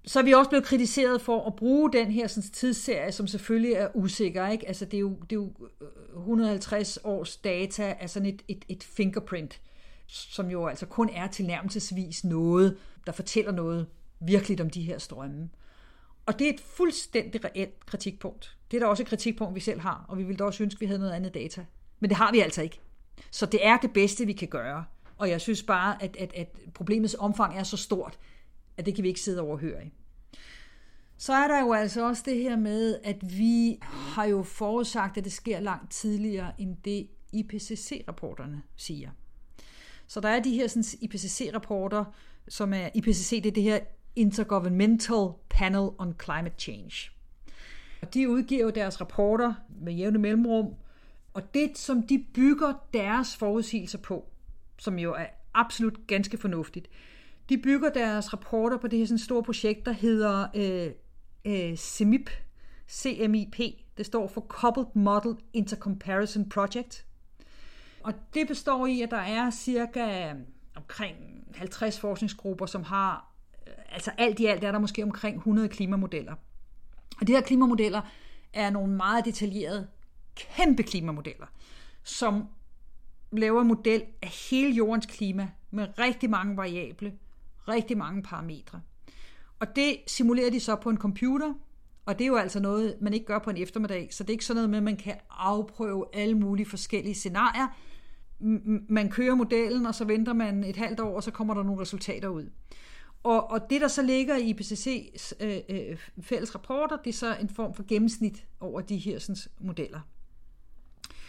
Så 0.07 0.19
er 0.19 0.23
vi 0.23 0.33
også 0.33 0.49
blevet 0.49 0.65
kritiseret 0.65 1.21
for 1.21 1.47
at 1.47 1.55
bruge 1.55 1.93
den 1.93 2.11
her 2.11 2.27
sådan, 2.27 2.49
tidsserie, 2.49 3.11
som 3.11 3.27
selvfølgelig 3.27 3.73
er 3.73 3.87
usikker. 3.93 4.47
Ikke? 4.47 4.67
Altså, 4.67 4.85
det, 4.85 4.93
er 4.93 5.01
jo, 5.01 5.09
det 5.09 5.31
er 5.31 5.35
jo 5.35 5.53
øh, 5.81 6.19
150 6.19 6.99
års 7.03 7.37
data 7.37 7.95
af 7.99 8.09
sådan 8.09 8.29
et, 8.29 8.41
et, 8.47 8.65
et 8.69 8.83
fingerprint, 8.83 9.61
som 10.07 10.49
jo 10.49 10.67
altså 10.67 10.85
kun 10.85 11.09
er 11.09 11.27
tilnærmelsesvis 11.27 12.23
noget, 12.23 12.77
der 13.05 13.11
fortæller 13.11 13.51
noget 13.51 13.87
virkelig 14.19 14.61
om 14.61 14.69
de 14.69 14.81
her 14.81 14.97
strømme. 14.97 15.49
Og 16.25 16.39
det 16.39 16.49
er 16.49 16.53
et 16.53 16.59
fuldstændig 16.59 17.45
reelt 17.45 17.85
kritikpunkt. 17.85 18.57
Det 18.71 18.77
er 18.77 18.81
da 18.81 18.87
også 18.87 19.03
et 19.03 19.07
kritikpunkt, 19.07 19.55
vi 19.55 19.59
selv 19.59 19.79
har, 19.79 20.05
og 20.07 20.17
vi 20.17 20.23
ville 20.23 20.37
da 20.37 20.43
også 20.43 20.63
ønske, 20.63 20.77
at 20.77 20.81
vi 20.81 20.85
havde 20.85 20.99
noget 20.99 21.13
andet 21.13 21.33
data. 21.33 21.65
Men 21.99 22.09
det 22.09 22.17
har 22.17 22.31
vi 22.31 22.39
altså 22.39 22.61
ikke. 22.61 22.79
Så 23.31 23.45
det 23.45 23.65
er 23.65 23.77
det 23.77 23.93
bedste, 23.93 24.25
vi 24.25 24.33
kan 24.33 24.47
gøre. 24.47 24.85
Og 25.17 25.29
jeg 25.29 25.41
synes 25.41 25.63
bare, 25.63 26.03
at, 26.03 26.17
at, 26.17 26.33
at 26.33 26.47
problemets 26.73 27.15
omfang 27.19 27.57
er 27.57 27.63
så 27.63 27.77
stort, 27.77 28.19
at 28.77 28.85
det 28.85 28.95
kan 28.95 29.03
vi 29.03 29.07
ikke 29.07 29.19
sidde 29.19 29.41
overhøre 29.41 29.85
i. 29.85 29.93
Så 31.17 31.33
er 31.33 31.47
der 31.47 31.59
jo 31.59 31.73
altså 31.73 32.07
også 32.07 32.23
det 32.25 32.37
her 32.37 32.57
med, 32.57 32.99
at 33.03 33.37
vi 33.37 33.77
har 33.81 34.25
jo 34.25 34.43
forudsagt, 34.43 35.17
at 35.17 35.23
det 35.23 35.31
sker 35.31 35.59
langt 35.59 35.91
tidligere, 35.91 36.51
end 36.57 36.77
det 36.85 37.07
IPCC-rapporterne 37.33 38.61
siger. 38.75 39.09
Så 40.07 40.19
der 40.19 40.29
er 40.29 40.39
de 40.39 40.55
her 40.55 40.95
IPCC-rapporter, 41.01 42.05
som 42.47 42.73
er 42.73 42.89
IPCC, 42.95 43.41
det 43.43 43.49
er 43.49 43.53
det 43.53 43.63
her 43.63 43.79
Intergovernmental 44.15 45.29
Panel 45.49 45.89
on 45.97 46.15
Climate 46.23 46.55
Change. 46.57 47.11
Og 48.01 48.13
de 48.13 48.29
udgiver 48.29 48.71
deres 48.71 49.01
rapporter 49.01 49.53
med 49.81 49.93
jævne 49.93 50.19
mellemrum, 50.19 50.73
og 51.33 51.53
det, 51.53 51.77
som 51.77 52.03
de 52.03 52.25
bygger 52.33 52.73
deres 52.93 53.35
forudsigelser 53.35 53.97
på, 53.97 54.25
som 54.77 54.99
jo 54.99 55.13
er 55.13 55.25
absolut 55.53 56.07
ganske 56.07 56.37
fornuftigt, 56.37 56.89
de 57.49 57.57
bygger 57.57 57.89
deres 57.89 58.33
rapporter 58.33 58.77
på 58.77 58.87
det 58.87 58.99
her 58.99 59.05
sådan 59.05 59.19
store 59.19 59.43
projekt, 59.43 59.85
der 59.85 59.91
hedder 59.91 60.47
øh, 60.55 60.91
øh, 61.45 61.75
CMIP, 61.77 62.29
CMIP. 62.89 63.59
Det 63.97 64.05
står 64.05 64.27
for 64.27 64.41
Coupled 64.41 64.85
Model 64.93 65.35
Intercomparison 65.53 66.49
Project. 66.49 67.05
Og 68.03 68.13
det 68.33 68.47
består 68.47 68.85
i, 68.85 69.01
at 69.01 69.11
der 69.11 69.17
er 69.17 69.49
cirka 69.49 70.33
omkring 70.75 71.15
50 71.55 71.99
forskningsgrupper, 71.99 72.65
som 72.65 72.83
har 72.83 73.34
altså 73.95 74.11
alt 74.17 74.39
i 74.39 74.45
alt 74.45 74.63
er 74.63 74.71
der 74.71 74.79
måske 74.79 75.03
omkring 75.03 75.37
100 75.37 75.69
klimamodeller. 75.69 76.33
Og 77.21 77.27
de 77.27 77.31
her 77.31 77.41
klimamodeller 77.41 78.01
er 78.53 78.69
nogle 78.69 78.95
meget 78.95 79.25
detaljerede, 79.25 79.87
kæmpe 80.35 80.83
klimamodeller, 80.83 81.45
som 82.03 82.43
laver 83.31 83.61
en 83.61 83.67
model 83.67 84.03
af 84.21 84.29
hele 84.49 84.75
jordens 84.75 85.05
klima 85.05 85.49
med 85.71 85.87
rigtig 85.99 86.29
mange 86.29 86.57
variable, 86.57 87.13
rigtig 87.67 87.97
mange 87.97 88.23
parametre. 88.23 88.81
Og 89.59 89.75
det 89.75 89.97
simulerer 90.07 90.49
de 90.51 90.59
så 90.59 90.75
på 90.75 90.89
en 90.89 90.97
computer, 90.97 91.53
og 92.05 92.19
det 92.19 92.25
er 92.25 92.27
jo 92.27 92.35
altså 92.35 92.59
noget, 92.59 92.95
man 93.01 93.13
ikke 93.13 93.25
gør 93.25 93.39
på 93.39 93.49
en 93.49 93.57
eftermiddag, 93.57 94.07
så 94.11 94.23
det 94.23 94.29
er 94.29 94.33
ikke 94.33 94.45
sådan 94.45 94.55
noget 94.55 94.69
med, 94.69 94.77
at 94.77 94.83
man 94.83 94.97
kan 94.97 95.15
afprøve 95.29 96.05
alle 96.13 96.35
mulige 96.35 96.65
forskellige 96.65 97.15
scenarier. 97.15 97.67
Man 98.89 99.09
kører 99.09 99.35
modellen, 99.35 99.85
og 99.85 99.95
så 99.95 100.05
venter 100.05 100.33
man 100.33 100.63
et 100.63 100.75
halvt 100.75 100.99
år, 100.99 101.15
og 101.15 101.23
så 101.23 101.31
kommer 101.31 101.53
der 101.53 101.63
nogle 101.63 101.81
resultater 101.81 102.27
ud. 102.27 102.49
Og, 103.25 103.51
og 103.51 103.69
det, 103.69 103.81
der 103.81 103.87
så 103.87 104.01
ligger 104.01 104.37
i 104.37 104.53
IPCC's 104.53 105.31
øh, 105.39 105.57
øh, 105.69 105.97
fælles 106.21 106.55
rapporter, 106.55 106.97
det 106.97 107.09
er 107.09 107.13
så 107.13 107.35
en 107.35 107.49
form 107.49 107.73
for 107.73 107.83
gennemsnit 107.87 108.45
over 108.59 108.81
de 108.81 108.97
her 108.97 109.19
sådan, 109.19 109.51
modeller. 109.59 109.99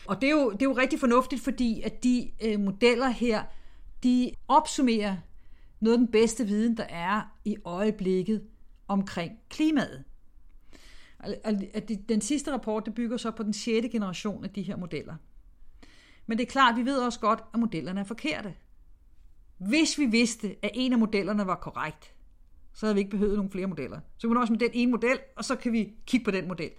Og 0.07 0.21
det 0.21 0.27
er, 0.27 0.31
jo, 0.31 0.51
det 0.51 0.63
er 0.63 0.67
jo 0.67 0.73
rigtig 0.73 1.01
fornuftigt, 1.01 1.43
fordi 1.43 1.83
at 1.83 2.05
de 2.05 2.31
øh, 2.43 2.61
modeller 2.61 3.09
her, 3.09 3.45
de 4.03 4.31
opsummerer 4.49 5.17
noget 5.81 5.95
af 5.95 5.99
den 5.99 6.09
bedste 6.09 6.47
viden, 6.47 6.77
der 6.77 6.85
er 6.85 7.23
i 7.45 7.57
øjeblikket 7.65 8.47
omkring 8.89 9.33
klimaet. 9.49 10.05
At 11.75 11.91
den 12.09 12.21
sidste 12.21 12.53
rapport, 12.53 12.87
det 12.87 12.95
bygger 12.95 13.17
så 13.17 13.31
på 13.31 13.43
den 13.43 13.53
sjette 13.53 13.89
generation 13.89 14.45
af 14.45 14.51
de 14.51 14.63
her 14.63 14.77
modeller. 14.77 15.15
Men 16.27 16.39
det 16.39 16.47
er 16.47 16.51
klart, 16.51 16.77
vi 16.77 16.85
ved 16.85 16.99
også 16.99 17.21
godt, 17.21 17.41
at 17.55 17.61
modellerne 17.61 18.01
er 18.01 18.05
forkerte. 18.05 18.55
Hvis 19.59 19.99
vi 19.99 20.07
vidste, 20.07 20.57
at 20.63 20.71
en 20.75 20.93
af 20.93 20.99
modellerne 20.99 21.47
var 21.47 21.55
korrekt, 21.55 22.15
så 22.75 22.87
havde 22.87 22.95
vi 22.95 22.99
ikke 22.99 23.11
behøvet 23.11 23.37
nogle 23.37 23.51
flere 23.51 23.67
modeller. 23.67 24.01
Så 24.19 24.29
vi 24.29 24.35
kan 24.35 24.41
også 24.41 24.53
med 24.53 24.61
den 24.61 24.71
ene 24.73 24.91
model, 24.91 25.19
og 25.37 25.45
så 25.45 25.57
kan 25.57 25.73
vi 25.73 25.93
kigge 26.07 26.25
på 26.25 26.31
den 26.31 26.49
model. 26.49 26.71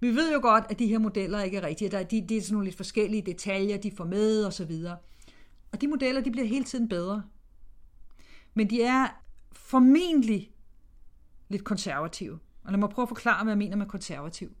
Vi 0.00 0.08
ved 0.08 0.32
jo 0.32 0.40
godt, 0.42 0.64
at 0.70 0.78
de 0.78 0.86
her 0.86 0.98
modeller 0.98 1.42
ikke 1.42 1.56
er 1.56 1.62
rigtige. 1.62 1.90
Der 1.90 1.98
er, 1.98 2.02
de, 2.02 2.26
de 2.28 2.36
er 2.36 2.40
sådan 2.42 2.52
nogle 2.52 2.66
lidt 2.66 2.76
forskellige 2.76 3.22
detaljer, 3.22 3.76
de 3.76 3.90
får 3.96 4.04
med 4.04 4.44
og 4.44 4.52
så 4.52 4.64
videre. 4.64 4.96
Og 5.72 5.80
de 5.80 5.88
modeller, 5.88 6.20
de 6.20 6.30
bliver 6.30 6.46
hele 6.46 6.64
tiden 6.64 6.88
bedre. 6.88 7.22
Men 8.54 8.70
de 8.70 8.82
er 8.82 9.08
formentlig 9.52 10.50
lidt 11.48 11.64
konservative. 11.64 12.38
Og 12.64 12.72
lad 12.72 12.78
mig 12.78 12.90
prøve 12.90 13.04
at 13.04 13.08
forklare, 13.08 13.44
hvad 13.44 13.52
jeg 13.52 13.58
mener 13.58 13.76
med 13.76 13.86
konservativ. 13.86 14.52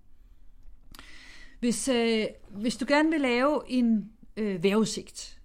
Hvis, 1.60 1.88
øh, 1.88 2.26
hvis 2.48 2.76
du 2.76 2.84
gerne 2.88 3.10
vil 3.10 3.20
lave 3.20 3.62
en 3.66 4.12
øh, 4.36 4.62
vejrudsigt, 4.62 5.37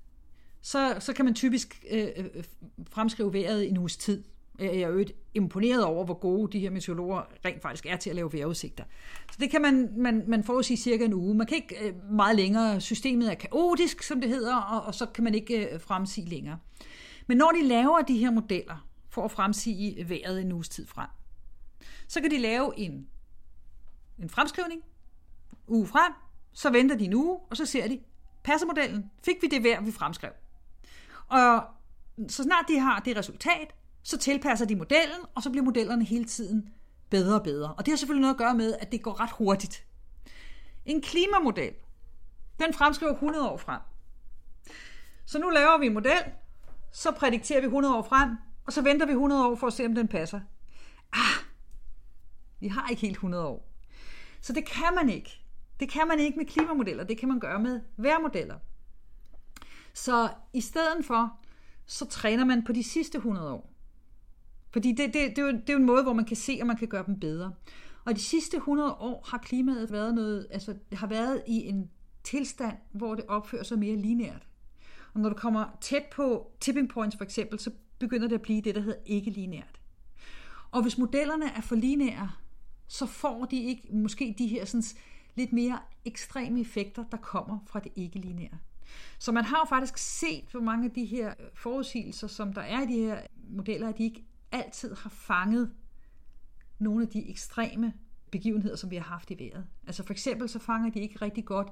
så, 0.63 0.95
så 0.99 1.13
kan 1.13 1.25
man 1.25 1.33
typisk 1.33 1.85
øh, 1.91 2.07
øh 2.17 2.43
fremskrive 2.89 3.33
vejret 3.33 3.63
i 3.63 3.67
en 3.67 3.77
uges 3.77 3.97
tid. 3.97 4.23
Jeg 4.59 4.75
er 4.75 4.87
jo 4.87 5.05
imponeret 5.33 5.83
over, 5.83 6.05
hvor 6.05 6.13
gode 6.13 6.51
de 6.51 6.59
her 6.59 6.69
meteorologer 6.69 7.21
rent 7.45 7.61
faktisk 7.61 7.85
er 7.85 7.95
til 7.95 8.09
at 8.09 8.15
lave 8.15 8.33
vejrudsigter. 8.33 8.83
Så 9.31 9.37
det 9.39 9.49
kan 9.49 9.61
man, 9.61 9.89
man, 9.97 10.23
man 10.27 10.43
forudsige 10.43 10.77
cirka 10.77 11.05
en 11.05 11.13
uge. 11.13 11.35
Man 11.35 11.47
kan 11.47 11.55
ikke 11.55 11.87
øh, 11.87 12.11
meget 12.11 12.35
længere. 12.35 12.81
Systemet 12.81 13.31
er 13.31 13.35
kaotisk, 13.35 14.03
som 14.03 14.21
det 14.21 14.29
hedder, 14.29 14.55
og, 14.55 14.81
og 14.81 14.95
så 14.95 15.05
kan 15.05 15.23
man 15.23 15.35
ikke 15.35 15.73
øh, 15.73 15.81
fremsige 15.81 16.29
længere. 16.29 16.59
Men 17.27 17.37
når 17.37 17.51
de 17.51 17.67
laver 17.67 18.01
de 18.01 18.17
her 18.17 18.31
modeller 18.31 18.87
for 19.09 19.25
at 19.25 19.31
fremsige 19.31 20.09
vejret 20.09 20.41
en 20.41 20.51
uges 20.51 20.69
tid 20.69 20.87
frem, 20.87 21.07
så 22.07 22.21
kan 22.21 22.31
de 22.31 22.37
lave 22.37 22.79
en, 22.79 23.07
en 24.19 24.29
fremskrivning 24.29 24.81
uge 25.67 25.87
frem, 25.87 26.13
så 26.53 26.69
venter 26.69 26.97
de 26.97 27.05
en 27.05 27.13
uge, 27.13 27.39
og 27.49 27.57
så 27.57 27.65
ser 27.65 27.87
de, 27.87 27.99
passer 28.43 28.67
modellen? 28.67 29.11
Fik 29.25 29.35
vi 29.41 29.47
det 29.47 29.63
vejr, 29.63 29.81
vi 29.81 29.91
fremskrev? 29.91 30.31
Og 31.33 31.63
så 32.27 32.43
snart 32.43 32.65
de 32.67 32.79
har 32.79 32.99
det 32.99 33.17
resultat, 33.17 33.75
så 34.03 34.17
tilpasser 34.17 34.65
de 34.65 34.75
modellen, 34.75 35.25
og 35.35 35.43
så 35.43 35.49
bliver 35.49 35.63
modellerne 35.63 36.05
hele 36.05 36.25
tiden 36.25 36.69
bedre 37.09 37.35
og 37.35 37.43
bedre. 37.43 37.73
Og 37.73 37.85
det 37.85 37.91
har 37.91 37.97
selvfølgelig 37.97 38.21
noget 38.21 38.33
at 38.33 38.37
gøre 38.37 38.55
med, 38.55 38.75
at 38.79 38.91
det 38.91 39.01
går 39.01 39.19
ret 39.19 39.31
hurtigt. 39.31 39.85
En 40.85 41.01
klimamodel, 41.01 41.73
den 42.59 42.73
fremskriver 42.73 43.13
100 43.13 43.49
år 43.49 43.57
frem. 43.57 43.81
Så 45.25 45.39
nu 45.39 45.49
laver 45.49 45.77
vi 45.77 45.85
en 45.85 45.93
model, 45.93 46.23
så 46.91 47.11
prædikterer 47.11 47.61
vi 47.61 47.65
100 47.65 47.95
år 47.95 48.01
frem, 48.01 48.29
og 48.65 48.73
så 48.73 48.81
venter 48.81 49.05
vi 49.05 49.11
100 49.11 49.47
år 49.47 49.55
for 49.55 49.67
at 49.67 49.73
se, 49.73 49.85
om 49.85 49.95
den 49.95 50.07
passer. 50.07 50.39
Ah, 51.13 51.45
vi 52.59 52.67
har 52.67 52.89
ikke 52.89 53.01
helt 53.01 53.15
100 53.15 53.45
år. 53.45 53.69
Så 54.41 54.53
det 54.53 54.65
kan 54.65 54.95
man 54.95 55.09
ikke. 55.09 55.39
Det 55.79 55.89
kan 55.89 56.07
man 56.07 56.19
ikke 56.19 56.37
med 56.37 56.45
klimamodeller, 56.45 57.03
det 57.03 57.17
kan 57.17 57.29
man 57.29 57.39
gøre 57.39 57.59
med 57.59 57.81
vejrmodeller. 57.97 58.55
Så 59.93 60.29
i 60.53 60.61
stedet 60.61 61.05
for, 61.05 61.39
så 61.85 62.05
træner 62.05 62.45
man 62.45 62.63
på 62.63 62.71
de 62.71 62.83
sidste 62.83 63.17
100 63.17 63.51
år. 63.51 63.73
Fordi 64.71 64.91
det, 64.91 65.13
det, 65.13 65.13
det, 65.13 65.37
er 65.37 65.41
jo, 65.41 65.51
det 65.51 65.69
er 65.69 65.73
jo 65.73 65.79
en 65.79 65.85
måde, 65.85 66.03
hvor 66.03 66.13
man 66.13 66.25
kan 66.25 66.37
se, 66.37 66.57
at 66.61 66.67
man 66.67 66.77
kan 66.77 66.87
gøre 66.87 67.03
dem 67.07 67.19
bedre. 67.19 67.53
Og 68.05 68.15
de 68.15 68.21
sidste 68.21 68.57
100 68.57 68.93
år 68.93 69.25
har 69.27 69.37
klimaet 69.37 69.91
været 69.91 70.15
noget, 70.15 70.47
altså 70.51 70.75
det 70.89 70.97
har 70.97 71.07
været 71.07 71.43
i 71.47 71.67
en 71.67 71.89
tilstand, 72.23 72.77
hvor 72.91 73.15
det 73.15 73.25
opfører 73.27 73.63
sig 73.63 73.79
mere 73.79 73.95
lineært. 73.95 74.47
Og 75.13 75.19
når 75.19 75.29
du 75.29 75.35
kommer 75.35 75.65
tæt 75.81 76.03
på 76.11 76.51
tipping 76.59 76.89
points 76.89 77.17
for 77.17 77.23
eksempel, 77.23 77.59
så 77.59 77.71
begynder 77.99 78.27
det 78.27 78.35
at 78.35 78.41
blive 78.41 78.61
det, 78.61 78.75
der 78.75 78.81
hedder 78.81 78.99
ikke 79.05 79.31
lineært. 79.31 79.79
Og 80.71 80.81
hvis 80.81 80.97
modellerne 80.97 81.45
er 81.45 81.61
for 81.61 81.75
lineære, 81.75 82.31
så 82.87 83.05
får 83.05 83.45
de 83.45 83.63
ikke 83.63 83.87
måske 83.91 84.35
de 84.37 84.47
her 84.47 84.65
sådan, 84.65 84.83
lidt 85.35 85.53
mere 85.53 85.79
ekstreme 86.05 86.61
effekter, 86.61 87.03
der 87.11 87.17
kommer 87.17 87.59
fra 87.67 87.79
det 87.79 87.91
ikke-lineære. 87.95 88.57
Så 89.19 89.31
man 89.31 89.43
har 89.43 89.57
jo 89.57 89.65
faktisk 89.69 89.97
set, 89.97 90.45
hvor 90.51 90.59
mange 90.59 90.85
af 90.85 90.91
de 90.91 91.05
her 91.05 91.29
øh, 91.29 91.45
forudsigelser, 91.53 92.27
som 92.27 92.53
der 92.53 92.61
er 92.61 92.81
i 92.81 92.85
de 92.85 92.99
her 92.99 93.21
modeller, 93.49 93.89
at 93.89 93.97
de 93.97 94.03
ikke 94.03 94.25
altid 94.51 94.95
har 94.95 95.09
fanget 95.09 95.71
nogle 96.79 97.03
af 97.03 97.09
de 97.09 97.29
ekstreme 97.29 97.93
begivenheder, 98.31 98.75
som 98.75 98.91
vi 98.91 98.95
har 98.95 99.03
haft 99.03 99.31
i 99.31 99.39
vejret. 99.39 99.65
Altså 99.87 100.03
for 100.03 100.13
eksempel 100.13 100.49
så 100.49 100.59
fanger 100.59 100.91
de 100.91 100.99
ikke 100.99 101.15
rigtig 101.21 101.45
godt 101.45 101.67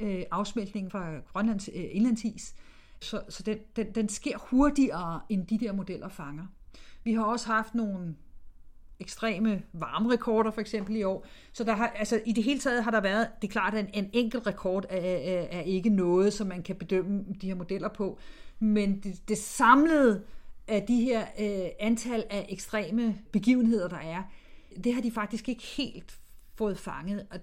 øh, 0.00 0.22
afsmeltningen 0.30 0.90
fra 0.90 1.18
Grønlands 1.18 1.68
øh, 1.74 1.84
indlandsis, 1.90 2.54
så, 3.00 3.22
så 3.28 3.42
den, 3.42 3.58
den, 3.76 3.94
den 3.94 4.08
sker 4.08 4.38
hurtigere, 4.38 5.20
end 5.28 5.46
de 5.46 5.58
der 5.58 5.72
modeller 5.72 6.08
fanger. 6.08 6.46
Vi 7.04 7.12
har 7.12 7.24
også 7.24 7.46
haft 7.46 7.74
nogle 7.74 8.16
ekstreme 9.00 9.62
varmerekorder 9.72 10.50
for 10.50 10.60
eksempel 10.60 10.96
i 10.96 11.02
år. 11.02 11.26
Så 11.52 11.64
der 11.64 11.72
har, 11.72 11.86
altså, 11.86 12.20
i 12.26 12.32
det 12.32 12.44
hele 12.44 12.60
taget 12.60 12.84
har 12.84 12.90
der 12.90 13.00
været, 13.00 13.28
det 13.42 13.48
er 13.48 13.52
klart, 13.52 13.74
at 13.74 13.84
en, 13.84 14.04
en 14.04 14.10
enkelt 14.12 14.46
rekord 14.46 14.84
er, 14.88 14.96
er, 14.96 15.46
er 15.50 15.60
ikke 15.60 15.90
noget, 15.90 16.32
som 16.32 16.46
man 16.46 16.62
kan 16.62 16.76
bedømme 16.76 17.24
de 17.40 17.46
her 17.46 17.54
modeller 17.54 17.88
på, 17.88 18.18
men 18.58 19.00
det, 19.00 19.28
det 19.28 19.38
samlede 19.38 20.22
af 20.68 20.82
de 20.82 21.00
her 21.00 21.20
øh, 21.20 21.70
antal 21.80 22.24
af 22.30 22.46
ekstreme 22.48 23.18
begivenheder, 23.32 23.88
der 23.88 23.96
er, 23.96 24.22
det 24.84 24.94
har 24.94 25.00
de 25.00 25.10
faktisk 25.10 25.48
ikke 25.48 25.62
helt 25.62 26.18
fået 26.54 26.78
fanget, 26.78 27.26
og 27.30 27.40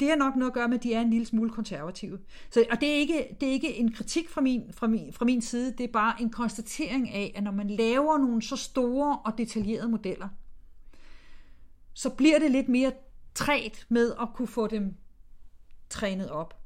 det 0.00 0.08
har 0.08 0.16
nok 0.16 0.36
noget 0.36 0.50
at 0.50 0.54
gøre 0.54 0.68
med, 0.68 0.76
at 0.76 0.82
de 0.82 0.94
er 0.94 1.00
en 1.00 1.10
lille 1.10 1.26
smule 1.26 1.50
konservative. 1.50 2.18
Så, 2.50 2.64
og 2.70 2.80
det 2.80 2.88
er, 2.88 2.94
ikke, 2.94 3.36
det 3.40 3.48
er 3.48 3.52
ikke 3.52 3.76
en 3.76 3.92
kritik 3.92 4.28
fra 4.28 4.40
min, 4.40 4.72
fra, 4.72 4.86
min, 4.86 5.12
fra 5.12 5.24
min 5.24 5.42
side, 5.42 5.72
det 5.78 5.84
er 5.84 5.92
bare 5.92 6.22
en 6.22 6.30
konstatering 6.30 7.10
af, 7.10 7.32
at 7.36 7.42
når 7.42 7.50
man 7.52 7.70
laver 7.70 8.18
nogle 8.18 8.42
så 8.42 8.56
store 8.56 9.18
og 9.24 9.38
detaljerede 9.38 9.88
modeller, 9.88 10.28
så 11.96 12.10
bliver 12.10 12.38
det 12.38 12.50
lidt 12.50 12.68
mere 12.68 12.92
træt 13.34 13.86
med 13.88 14.12
at 14.20 14.28
kunne 14.34 14.48
få 14.48 14.66
dem 14.66 14.94
trænet 15.90 16.30
op. 16.30 16.60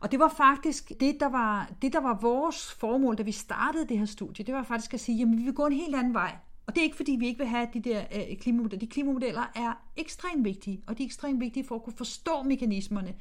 Og 0.00 0.12
det 0.12 0.18
var 0.18 0.28
faktisk 0.36 0.92
det, 1.00 1.16
der 1.20 1.28
var, 1.28 1.72
det, 1.82 1.92
der 1.92 2.00
var 2.00 2.18
vores 2.20 2.72
formål, 2.72 3.18
da 3.18 3.22
vi 3.22 3.32
startede 3.32 3.88
det 3.88 3.98
her 3.98 4.06
studie. 4.06 4.44
Det 4.44 4.54
var 4.54 4.62
faktisk 4.62 4.94
at 4.94 5.00
sige, 5.00 5.22
at 5.22 5.28
vi 5.28 5.42
vil 5.42 5.54
gå 5.54 5.66
en 5.66 5.72
helt 5.72 5.94
anden 5.94 6.14
vej. 6.14 6.36
Og 6.66 6.74
det 6.74 6.80
er 6.80 6.84
ikke, 6.84 6.96
fordi 6.96 7.12
vi 7.12 7.26
ikke 7.26 7.38
vil 7.38 7.46
have 7.46 7.68
de 7.74 7.80
der 7.80 8.04
øh, 8.14 8.36
klimamodeller. 8.36 8.78
De 8.78 8.86
klimamodeller 8.86 9.52
er 9.54 9.72
ekstremt 9.96 10.44
vigtige, 10.44 10.82
og 10.86 10.98
de 10.98 11.02
er 11.02 11.06
ekstremt 11.06 11.40
vigtige 11.40 11.66
for 11.66 11.74
at 11.74 11.82
kunne 11.82 11.96
forstå 11.96 12.42
mekanismerne 12.42 13.14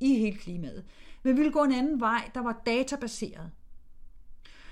i 0.00 0.18
hele 0.18 0.36
klimaet. 0.36 0.84
Men 1.22 1.36
vi 1.36 1.42
vil 1.42 1.52
gå 1.52 1.64
en 1.64 1.72
anden 1.72 2.00
vej, 2.00 2.30
der 2.34 2.40
var 2.40 2.62
databaseret. 2.66 3.50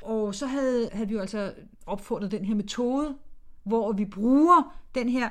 Og 0.02 0.34
så 0.34 0.46
havde, 0.46 0.90
havde 0.92 1.08
vi 1.08 1.14
jo 1.14 1.20
altså 1.20 1.54
opfundet 1.86 2.30
den 2.30 2.44
her 2.44 2.54
metode, 2.54 3.16
hvor 3.62 3.92
vi 3.92 4.04
bruger 4.04 4.76
den 4.94 5.08
her 5.08 5.30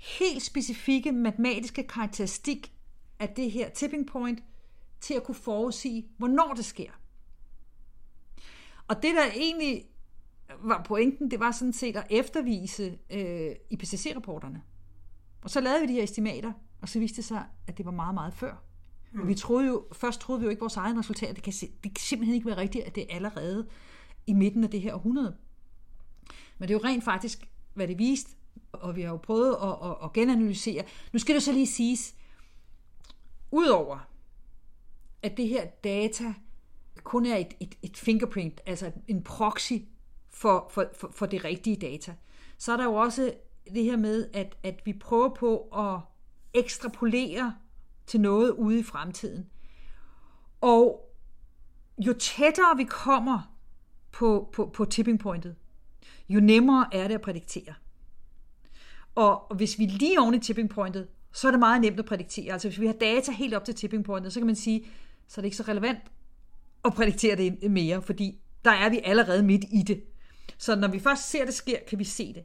helt 0.00 0.42
specifikke 0.42 1.12
matematiske 1.12 1.82
karakteristik 1.82 2.72
af 3.18 3.28
det 3.28 3.50
her 3.50 3.68
tipping 3.68 4.06
point 4.06 4.42
til 5.00 5.14
at 5.14 5.24
kunne 5.24 5.34
forudsige, 5.34 6.08
hvornår 6.16 6.54
det 6.54 6.64
sker. 6.64 6.90
Og 8.88 8.96
det, 8.96 9.14
der 9.14 9.24
egentlig 9.34 9.84
var 10.62 10.82
pointen, 10.82 11.30
det 11.30 11.40
var 11.40 11.50
sådan 11.50 11.72
set 11.72 11.96
at 11.96 12.06
eftervise 12.10 12.98
øh, 13.10 13.50
IPCC-rapporterne. 13.70 14.62
Og 15.42 15.50
så 15.50 15.60
lavede 15.60 15.80
vi 15.80 15.86
de 15.86 15.92
her 15.92 16.02
estimater, 16.02 16.52
og 16.80 16.88
så 16.88 16.98
viste 16.98 17.16
det 17.16 17.24
sig, 17.24 17.44
at 17.66 17.78
det 17.78 17.86
var 17.86 17.92
meget, 17.92 18.14
meget 18.14 18.34
før. 18.34 18.64
Mm. 19.12 19.28
Vi 19.28 19.34
troede 19.34 19.66
jo, 19.66 19.86
først 19.92 20.20
troede 20.20 20.40
vi 20.40 20.44
jo 20.44 20.50
ikke 20.50 20.60
vores 20.60 20.76
egen 20.76 20.98
resultat. 20.98 21.36
Det 21.36 21.44
kan, 21.44 21.52
det 21.52 21.82
kan 21.82 22.00
simpelthen 22.00 22.34
ikke 22.34 22.46
være 22.46 22.56
rigtigt, 22.56 22.84
at 22.84 22.94
det 22.94 23.02
er 23.02 23.14
allerede 23.14 23.68
i 24.26 24.32
midten 24.32 24.64
af 24.64 24.70
det 24.70 24.80
her 24.80 24.94
århundrede. 24.94 25.36
Men 26.58 26.68
det 26.68 26.74
er 26.74 26.78
jo 26.78 26.84
rent 26.84 27.04
faktisk, 27.04 27.50
hvad 27.74 27.88
det 27.88 27.98
viste, 27.98 28.30
og 28.72 28.96
vi 28.96 29.02
har 29.02 29.10
jo 29.10 29.16
prøvet 29.16 29.56
at, 29.62 29.90
at, 29.90 29.96
at 30.04 30.12
genanalysere. 30.12 30.84
Nu 31.12 31.18
skal 31.18 31.34
det 31.34 31.42
så 31.42 31.52
lige 31.52 31.66
siges, 31.66 32.14
udover 33.50 33.98
at 35.22 35.36
det 35.36 35.48
her 35.48 35.66
data 35.66 36.34
kun 37.04 37.26
er 37.26 37.36
et, 37.36 37.54
et, 37.60 37.74
et 37.82 37.96
fingerprint, 37.96 38.60
altså 38.66 38.92
en 39.08 39.22
proxy 39.22 39.72
for, 40.30 40.70
for, 40.70 40.90
for, 40.94 41.10
for 41.12 41.26
det 41.26 41.44
rigtige 41.44 41.76
data, 41.76 42.14
så 42.58 42.72
er 42.72 42.76
der 42.76 42.84
jo 42.84 42.94
også 42.94 43.34
det 43.74 43.84
her 43.84 43.96
med, 43.96 44.30
at, 44.32 44.56
at 44.62 44.82
vi 44.84 44.92
prøver 44.92 45.28
på 45.28 45.58
at 45.58 46.00
ekstrapolere 46.54 47.54
til 48.06 48.20
noget 48.20 48.50
ude 48.50 48.80
i 48.80 48.82
fremtiden. 48.82 49.50
Og 50.60 51.10
jo 51.98 52.12
tættere 52.12 52.76
vi 52.76 52.84
kommer 52.84 53.56
på, 54.12 54.50
på, 54.52 54.66
på 54.66 54.84
tipping 54.84 55.20
pointet, 55.20 55.56
jo 56.28 56.40
nemmere 56.40 56.86
er 56.92 57.08
det 57.08 57.14
at 57.14 57.20
prædiktere. 57.20 57.74
Og 59.14 59.56
hvis 59.56 59.78
vi 59.78 59.84
er 59.84 59.88
lige 59.88 60.20
oven 60.20 60.34
i 60.34 60.38
tipping 60.38 60.70
pointet, 60.70 61.08
så 61.32 61.46
er 61.46 61.50
det 61.50 61.58
meget 61.58 61.80
nemt 61.80 61.98
at 61.98 62.04
prædiktere. 62.04 62.52
Altså 62.52 62.68
hvis 62.68 62.80
vi 62.80 62.86
har 62.86 62.92
data 62.92 63.32
helt 63.32 63.54
op 63.54 63.64
til 63.64 63.74
tipping 63.74 64.04
pointet, 64.04 64.32
så 64.32 64.40
kan 64.40 64.46
man 64.46 64.56
sige, 64.56 64.84
så 65.28 65.40
er 65.40 65.42
det 65.42 65.46
ikke 65.46 65.56
så 65.56 65.62
relevant 65.62 65.98
at 66.84 66.94
prædiktere 66.94 67.36
det 67.36 67.70
mere, 67.70 68.02
fordi 68.02 68.38
der 68.64 68.70
er 68.70 68.90
vi 68.90 69.00
allerede 69.04 69.42
midt 69.42 69.64
i 69.72 69.82
det. 69.82 70.02
Så 70.58 70.76
når 70.76 70.88
vi 70.88 70.98
først 70.98 71.30
ser 71.30 71.44
det 71.44 71.54
sker, 71.54 71.76
kan 71.88 71.98
vi 71.98 72.04
se 72.04 72.34
det. 72.34 72.42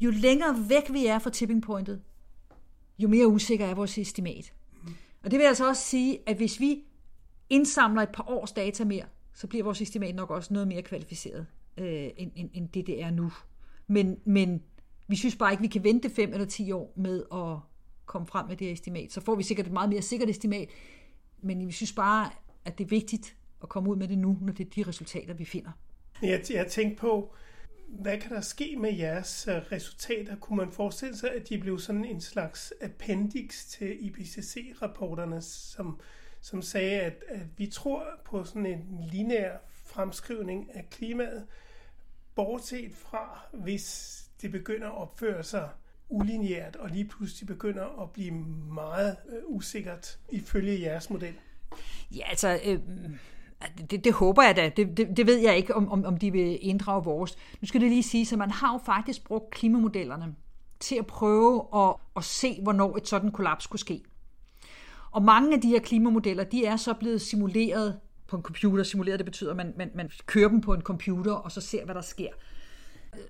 Jo 0.00 0.10
længere 0.10 0.68
væk 0.68 0.92
vi 0.92 1.06
er 1.06 1.18
fra 1.18 1.30
tipping 1.30 1.62
pointet, 1.62 2.02
jo 2.98 3.08
mere 3.08 3.26
usikker 3.26 3.66
er 3.66 3.74
vores 3.74 3.98
estimat. 3.98 4.52
Og 5.24 5.30
det 5.30 5.38
vil 5.38 5.44
altså 5.44 5.68
også 5.68 5.82
sige, 5.82 6.18
at 6.26 6.36
hvis 6.36 6.60
vi 6.60 6.82
indsamler 7.50 8.02
et 8.02 8.08
par 8.08 8.28
års 8.28 8.52
data 8.52 8.84
mere, 8.84 9.04
så 9.34 9.46
bliver 9.46 9.64
vores 9.64 9.80
estimat 9.80 10.14
nok 10.14 10.30
også 10.30 10.54
noget 10.54 10.68
mere 10.68 10.82
kvalificeret, 10.82 11.46
øh, 11.78 12.10
end, 12.16 12.30
end, 12.36 12.50
end 12.52 12.68
det, 12.68 12.86
det 12.86 13.02
er 13.02 13.10
nu. 13.10 13.32
Men, 13.86 14.16
men 14.24 14.62
vi 15.06 15.16
synes 15.16 15.36
bare 15.36 15.52
ikke, 15.52 15.62
vi 15.62 15.68
kan 15.68 15.84
vente 15.84 16.10
5 16.10 16.32
eller 16.32 16.46
10 16.46 16.72
år 16.72 16.92
med 16.96 17.22
at 17.32 17.58
komme 18.06 18.26
frem 18.26 18.46
med 18.48 18.56
det 18.56 18.66
her 18.66 18.72
estimat. 18.72 19.12
Så 19.12 19.20
får 19.20 19.34
vi 19.34 19.42
sikkert 19.42 19.66
et 19.66 19.72
meget 19.72 19.90
mere 19.90 20.02
sikkert 20.02 20.30
estimat, 20.30 20.68
men 21.42 21.66
vi 21.66 21.72
synes 21.72 21.92
bare, 21.92 22.30
at 22.64 22.78
det 22.78 22.84
er 22.84 22.88
vigtigt 22.88 23.36
at 23.62 23.68
komme 23.68 23.90
ud 23.90 23.96
med 23.96 24.08
det 24.08 24.18
nu, 24.18 24.38
når 24.40 24.52
det 24.52 24.66
er 24.66 24.70
de 24.70 24.88
resultater, 24.88 25.34
vi 25.34 25.44
finder. 25.44 25.70
Jeg, 26.22 26.40
jeg 26.50 26.66
tænkte 26.66 27.00
på, 27.00 27.34
hvad 27.88 28.18
kan 28.18 28.30
der 28.30 28.40
ske 28.40 28.76
med 28.76 28.94
jeres 28.94 29.48
øh, 29.48 29.54
resultater? 29.54 30.36
Kunne 30.36 30.56
man 30.56 30.72
forestille 30.72 31.16
sig, 31.16 31.30
at 31.34 31.48
de 31.48 31.58
blev 31.58 31.78
sådan 31.78 32.04
en 32.04 32.20
slags 32.20 32.72
appendix 32.80 33.66
til 33.66 34.06
IPCC-rapporterne, 34.06 35.42
som, 35.42 36.00
som 36.40 36.62
sagde, 36.62 37.00
at, 37.00 37.24
at 37.28 37.46
vi 37.56 37.66
tror 37.66 38.06
på 38.24 38.44
sådan 38.44 38.66
en 38.66 39.00
lineær 39.12 39.56
fremskrivning 39.86 40.74
af 40.74 40.90
klimaet, 40.90 41.46
bortset 42.34 42.92
fra, 42.94 43.46
hvis 43.52 44.23
det 44.44 44.52
begynder 44.52 44.86
at 44.86 44.96
opføre 44.96 45.42
sig 45.42 45.68
ulineært, 46.08 46.76
og 46.76 46.88
lige 46.88 47.04
pludselig 47.04 47.46
begynder 47.46 48.02
at 48.02 48.10
blive 48.10 48.30
meget 48.74 49.16
øh, 49.28 49.38
usikkert 49.46 50.18
ifølge 50.28 50.80
jeres 50.80 51.10
model? 51.10 51.34
Ja, 52.16 52.28
altså, 52.28 52.60
øh, 52.64 52.78
det, 53.90 54.04
det 54.04 54.12
håber 54.12 54.42
jeg 54.42 54.56
da. 54.56 54.70
Det, 54.76 54.96
det, 54.96 55.16
det 55.16 55.26
ved 55.26 55.38
jeg 55.38 55.56
ikke, 55.56 55.74
om, 55.74 55.92
om, 55.92 56.04
om 56.04 56.16
de 56.16 56.32
vil 56.32 56.58
inddrage 56.60 57.04
vores. 57.04 57.36
Nu 57.60 57.68
skal 57.68 57.80
det 57.80 57.88
lige 57.88 58.02
sige, 58.02 58.32
at 58.32 58.38
man 58.38 58.50
har 58.50 58.72
jo 58.72 58.80
faktisk 58.86 59.24
brugt 59.24 59.50
klimamodellerne 59.50 60.34
til 60.80 60.96
at 60.96 61.06
prøve 61.06 61.66
at, 61.74 61.94
at 62.16 62.24
se, 62.24 62.58
hvornår 62.62 62.96
et 62.96 63.08
sådan 63.08 63.32
kollaps 63.32 63.66
kunne 63.66 63.78
ske. 63.78 64.02
Og 65.10 65.22
mange 65.22 65.54
af 65.54 65.60
de 65.60 65.68
her 65.68 65.80
klimamodeller, 65.80 66.44
de 66.44 66.66
er 66.66 66.76
så 66.76 66.94
blevet 66.94 67.20
simuleret 67.20 68.00
på 68.26 68.36
en 68.36 68.42
computer. 68.42 68.84
Simuleret, 68.84 69.18
det 69.18 69.24
betyder, 69.24 69.50
at 69.50 69.56
man, 69.56 69.72
man, 69.76 69.90
man 69.94 70.10
kører 70.26 70.48
dem 70.48 70.60
på 70.60 70.74
en 70.74 70.82
computer, 70.82 71.32
og 71.32 71.52
så 71.52 71.60
ser, 71.60 71.84
hvad 71.84 71.94
der 71.94 72.00
sker. 72.00 72.30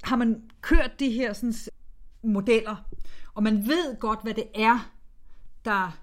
Har 0.03 0.17
man 0.17 0.43
kørt 0.61 1.01
de 1.01 1.11
her 1.11 1.33
sådan, 1.33 1.55
modeller, 2.23 2.77
og 3.35 3.43
man 3.43 3.67
ved 3.67 4.01
godt, 4.01 4.23
hvad 4.23 4.35
det 4.35 4.47
er, 4.55 4.93
der 5.65 5.99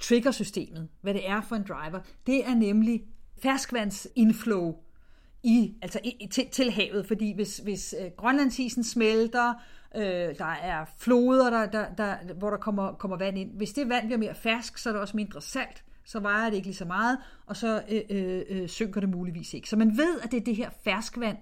trigger 0.00 0.30
systemet, 0.30 0.88
hvad 1.00 1.14
det 1.14 1.28
er 1.28 1.40
for 1.40 1.56
en 1.56 1.64
driver, 1.68 2.00
det 2.26 2.48
er 2.48 2.54
nemlig 2.54 3.04
ferskvandsinflow 3.42 4.74
i, 5.42 5.74
altså 5.82 6.00
i, 6.04 6.28
til, 6.30 6.48
til 6.52 6.70
havet, 6.70 7.06
fordi 7.06 7.34
hvis, 7.34 7.58
hvis 7.58 7.94
øh, 8.00 8.10
Grønlandsisen 8.16 8.84
smelter, 8.84 9.54
øh, 9.96 10.38
der 10.38 10.56
er 10.62 10.84
floder, 10.98 11.50
der, 11.50 11.70
der, 11.70 11.94
der, 11.94 12.34
hvor 12.34 12.50
der 12.50 12.56
kommer, 12.56 12.92
kommer 12.92 13.16
vand 13.16 13.38
ind. 13.38 13.56
Hvis 13.56 13.72
det 13.72 13.88
vand 13.88 14.06
bliver 14.06 14.18
mere 14.18 14.34
fersk, 14.34 14.78
så 14.78 14.88
er 14.88 14.92
der 14.92 15.00
også 15.00 15.16
mindre 15.16 15.42
salt, 15.42 15.84
så 16.04 16.20
vejer 16.20 16.50
det 16.50 16.56
ikke 16.56 16.68
lige 16.68 16.76
så 16.76 16.84
meget, 16.84 17.18
og 17.46 17.56
så 17.56 17.82
øh, 17.88 18.00
øh, 18.10 18.42
øh, 18.48 18.68
synker 18.68 19.00
det 19.00 19.08
muligvis 19.08 19.54
ikke. 19.54 19.68
Så 19.68 19.76
man 19.76 19.96
ved, 19.96 20.20
at 20.20 20.30
det 20.30 20.36
er 20.36 20.44
det 20.44 20.56
her 20.56 20.70
ferskvand, 20.84 21.36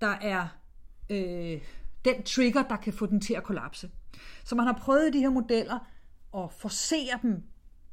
der 0.00 0.16
er 0.22 0.48
øh, 1.10 1.60
den 2.04 2.22
trigger, 2.22 2.62
der 2.62 2.76
kan 2.76 2.92
få 2.92 3.06
den 3.06 3.20
til 3.20 3.34
at 3.34 3.44
kollapse. 3.44 3.90
Så 4.44 4.54
man 4.54 4.66
har 4.66 4.80
prøvet 4.82 5.12
de 5.12 5.20
her 5.20 5.30
modeller 5.30 5.78
at 6.36 6.52
forcere 6.52 7.18
dem 7.22 7.42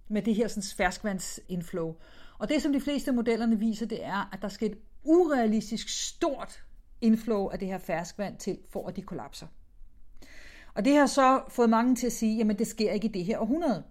med 0.08 0.22
det 0.22 0.36
her 0.36 0.48
sådan, 0.48 0.64
ferskvandsinflow. 0.78 1.96
Og 2.38 2.50
det, 2.50 2.62
som 2.62 2.74
de 2.74 2.82
fleste 2.82 3.12
af 3.12 3.16
modellerne 3.16 3.60
viser, 3.60 3.86
det 3.86 4.06
er, 4.06 4.30
at 4.34 4.42
der 4.42 4.48
skal 4.48 4.72
et 4.72 4.78
urealistisk 5.04 6.08
stort 6.08 6.64
inflow 7.02 7.48
af 7.48 7.60
det 7.60 7.68
her 7.68 7.78
ferskvand 7.78 8.38
til, 8.38 8.58
for 8.70 8.88
at 8.88 8.96
de 8.96 9.02
kollapser. 9.02 9.48
Og 10.74 10.86
det 10.86 10.96
har 10.96 11.06
så 11.06 11.42
fået 11.50 11.70
mange 11.70 11.96
til 11.96 12.06
at 12.06 12.14
sige, 12.14 12.38
jamen 12.38 12.60
det 12.60 12.68
sker 12.68 12.92
ikke 12.92 13.08
i 13.08 13.12
det 13.12 13.26
her 13.26 13.40
århundrede. 13.40 13.84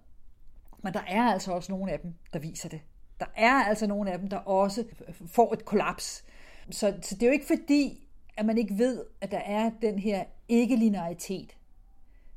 Men 0.83 0.93
der 0.93 1.01
er 1.07 1.23
altså 1.23 1.51
også 1.51 1.71
nogle 1.71 1.91
af 1.91 1.99
dem, 1.99 2.13
der 2.33 2.39
viser 2.39 2.69
det. 2.69 2.81
Der 3.19 3.25
er 3.35 3.63
altså 3.63 3.87
nogle 3.87 4.11
af 4.11 4.19
dem, 4.19 4.29
der 4.29 4.37
også 4.37 4.83
får 5.27 5.53
et 5.53 5.65
kollaps. 5.65 6.23
Så, 6.71 6.93
så 7.01 7.15
det 7.15 7.23
er 7.23 7.27
jo 7.27 7.33
ikke 7.33 7.47
fordi, 7.47 8.02
at 8.37 8.45
man 8.45 8.57
ikke 8.57 8.77
ved, 8.77 9.05
at 9.21 9.31
der 9.31 9.37
er 9.37 9.71
den 9.81 9.99
her 9.99 10.23
ikke-linearitet. 10.49 11.57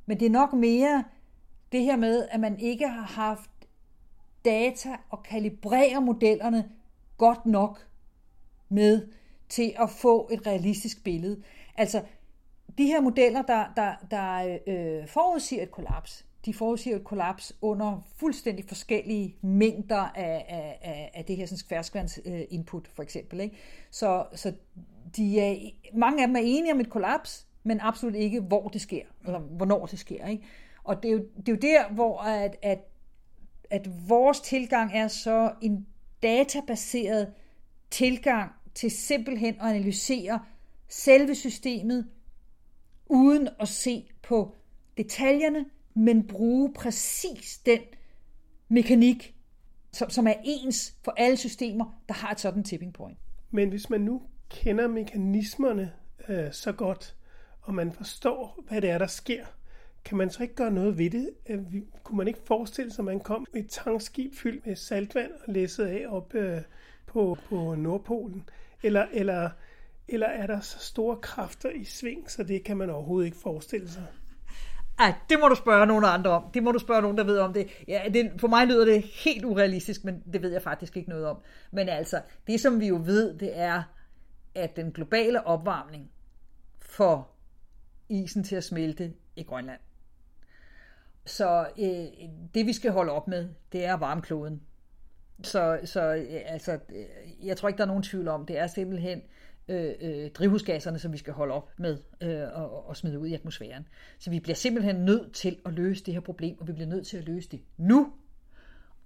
Men 0.06 0.20
det 0.20 0.26
er 0.26 0.30
nok 0.30 0.52
mere 0.52 1.04
det 1.72 1.82
her 1.82 1.96
med, 1.96 2.28
at 2.30 2.40
man 2.40 2.60
ikke 2.60 2.88
har 2.88 3.02
haft 3.02 3.50
data 4.44 4.96
og 5.10 5.22
kalibrere 5.22 6.00
modellerne 6.00 6.70
godt 7.16 7.46
nok 7.46 7.88
med 8.68 9.08
til 9.48 9.74
at 9.78 9.90
få 9.90 10.28
et 10.32 10.46
realistisk 10.46 11.04
billede. 11.04 11.42
Altså, 11.76 12.02
de 12.78 12.86
her 12.86 13.00
modeller, 13.00 13.42
der, 13.42 13.64
der, 13.76 13.94
der 14.10 14.58
øh, 14.66 15.08
forudsiger 15.08 15.62
et 15.62 15.70
kollaps, 15.70 16.25
de 16.46 16.54
forudsiger 16.54 16.96
et 16.96 17.04
kollaps 17.04 17.52
under 17.60 18.06
fuldstændig 18.16 18.64
forskellige 18.64 19.36
mængder 19.40 19.96
af, 19.96 20.46
af, 20.48 20.78
af, 20.82 21.10
af 21.14 21.24
det 21.24 21.36
her 21.36 21.46
sådan, 21.46 22.08
input, 22.50 22.88
for 22.88 23.02
eksempel. 23.02 23.40
Ikke? 23.40 23.56
Så, 23.90 24.26
så 24.34 24.52
de 25.16 25.40
er, 25.40 25.70
mange 25.94 26.22
af 26.22 26.28
dem 26.28 26.36
er 26.36 26.40
enige 26.40 26.72
om 26.72 26.80
et 26.80 26.90
kollaps, 26.90 27.46
men 27.62 27.80
absolut 27.80 28.14
ikke, 28.14 28.40
hvor 28.40 28.68
det 28.68 28.80
sker, 28.80 29.02
eller 29.24 29.38
hvornår 29.38 29.86
det 29.86 29.98
sker. 29.98 30.26
Ikke? 30.26 30.44
Og 30.84 31.02
det 31.02 31.08
er, 31.08 31.12
jo, 31.12 31.18
det 31.36 31.48
er 31.48 31.52
jo 31.52 31.58
der, 31.58 31.94
hvor 31.94 32.18
at, 32.18 32.56
at, 32.62 32.78
at 33.70 34.08
vores 34.08 34.40
tilgang 34.40 34.92
er 34.94 35.08
så 35.08 35.52
en 35.62 35.86
databaseret 36.22 37.32
tilgang 37.90 38.52
til 38.74 38.90
simpelthen 38.90 39.54
at 39.54 39.66
analysere 39.66 40.40
selve 40.88 41.34
systemet, 41.34 42.06
uden 43.06 43.48
at 43.60 43.68
se 43.68 44.08
på 44.22 44.54
detaljerne, 44.96 45.64
men 45.96 46.26
bruge 46.26 46.72
præcis 46.74 47.58
den 47.66 47.80
mekanik, 48.68 49.34
som, 49.92 50.10
som 50.10 50.26
er 50.26 50.34
ens 50.44 50.96
for 51.04 51.14
alle 51.16 51.36
systemer, 51.36 52.02
der 52.08 52.14
har 52.14 52.30
et 52.30 52.40
sådan 52.40 52.64
tipping 52.64 52.94
point. 52.94 53.18
Men 53.50 53.68
hvis 53.68 53.90
man 53.90 54.00
nu 54.00 54.22
kender 54.50 54.88
mekanismerne 54.88 55.92
øh, 56.28 56.52
så 56.52 56.72
godt, 56.72 57.16
og 57.60 57.74
man 57.74 57.92
forstår, 57.92 58.64
hvad 58.68 58.80
det 58.80 58.90
er, 58.90 58.98
der 58.98 59.06
sker, 59.06 59.44
kan 60.04 60.18
man 60.18 60.30
så 60.30 60.42
ikke 60.42 60.54
gøre 60.54 60.70
noget 60.70 60.98
ved 60.98 61.10
det? 61.10 61.30
Øh, 61.48 61.60
kunne 62.02 62.16
man 62.16 62.28
ikke 62.28 62.40
forestille 62.44 62.92
sig, 62.92 63.02
at 63.02 63.04
man 63.04 63.20
kom 63.20 63.46
med 63.52 63.64
et 63.64 63.70
tankskib 63.70 64.34
fyldt 64.34 64.66
med 64.66 64.76
saltvand 64.76 65.30
og 65.46 65.52
læsset 65.52 65.84
af 65.84 66.04
op 66.08 66.34
øh, 66.34 66.60
på, 67.06 67.38
på 67.48 67.74
Nordpolen? 67.74 68.48
Eller, 68.82 69.06
eller, 69.12 69.50
eller 70.08 70.26
er 70.26 70.46
der 70.46 70.60
så 70.60 70.78
store 70.78 71.16
kræfter 71.16 71.70
i 71.70 71.84
sving, 71.84 72.30
så 72.30 72.42
det 72.42 72.64
kan 72.64 72.76
man 72.76 72.90
overhovedet 72.90 73.26
ikke 73.26 73.38
forestille 73.38 73.90
sig? 73.90 74.06
Ej, 74.98 75.14
det 75.28 75.40
må 75.40 75.48
du 75.48 75.54
spørge 75.54 75.86
nogen 75.86 76.04
andre 76.04 76.30
om. 76.30 76.50
Det 76.54 76.62
må 76.62 76.72
du 76.72 76.78
spørge 76.78 77.02
nogen, 77.02 77.18
der 77.18 77.24
ved 77.24 77.38
om 77.38 77.52
det. 77.52 77.68
Ja, 77.88 78.02
det. 78.14 78.32
For 78.38 78.48
mig 78.48 78.66
lyder 78.66 78.84
det 78.84 79.02
helt 79.02 79.44
urealistisk, 79.44 80.04
men 80.04 80.22
det 80.32 80.42
ved 80.42 80.52
jeg 80.52 80.62
faktisk 80.62 80.96
ikke 80.96 81.08
noget 81.08 81.26
om. 81.26 81.42
Men 81.70 81.88
altså, 81.88 82.20
det 82.46 82.60
som 82.60 82.80
vi 82.80 82.86
jo 82.86 83.00
ved, 83.04 83.38
det 83.38 83.58
er, 83.58 83.82
at 84.54 84.76
den 84.76 84.92
globale 84.92 85.46
opvarmning 85.46 86.10
får 86.80 87.36
isen 88.08 88.44
til 88.44 88.56
at 88.56 88.64
smelte 88.64 89.12
i 89.36 89.42
Grønland. 89.42 89.80
Så 91.24 91.68
øh, 91.78 92.28
det 92.54 92.66
vi 92.66 92.72
skal 92.72 92.90
holde 92.90 93.12
op 93.12 93.28
med, 93.28 93.48
det 93.72 93.84
er 93.84 93.94
varmkloden. 93.94 94.62
Så, 95.42 95.80
så 95.84 96.14
øh, 96.14 96.40
altså, 96.46 96.72
øh, 96.72 97.46
jeg 97.46 97.56
tror 97.56 97.68
ikke, 97.68 97.78
der 97.78 97.84
er 97.84 97.88
nogen 97.88 98.02
tvivl 98.02 98.28
om, 98.28 98.46
det 98.46 98.58
er 98.58 98.66
simpelthen 98.66 99.22
øh, 99.68 99.94
øh, 100.00 100.30
drivhusgasserne, 100.30 100.98
som 100.98 101.12
vi 101.12 101.18
skal 101.18 101.32
holde 101.32 101.54
op 101.54 101.70
med 101.78 101.98
øh, 102.20 102.42
og, 102.52 102.88
og 102.88 102.96
smide 102.96 103.18
ud 103.18 103.26
i 103.26 103.34
atmosfæren. 103.34 103.86
Så 104.18 104.30
vi 104.30 104.40
bliver 104.40 104.56
simpelthen 104.56 104.96
nødt 104.96 105.32
til 105.32 105.58
at 105.64 105.72
løse 105.72 106.04
det 106.04 106.14
her 106.14 106.20
problem, 106.20 106.60
og 106.60 106.66
vi 106.66 106.72
bliver 106.72 106.88
nødt 106.88 107.06
til 107.06 107.16
at 107.16 107.24
løse 107.24 107.48
det 107.48 107.60
nu, 107.76 108.12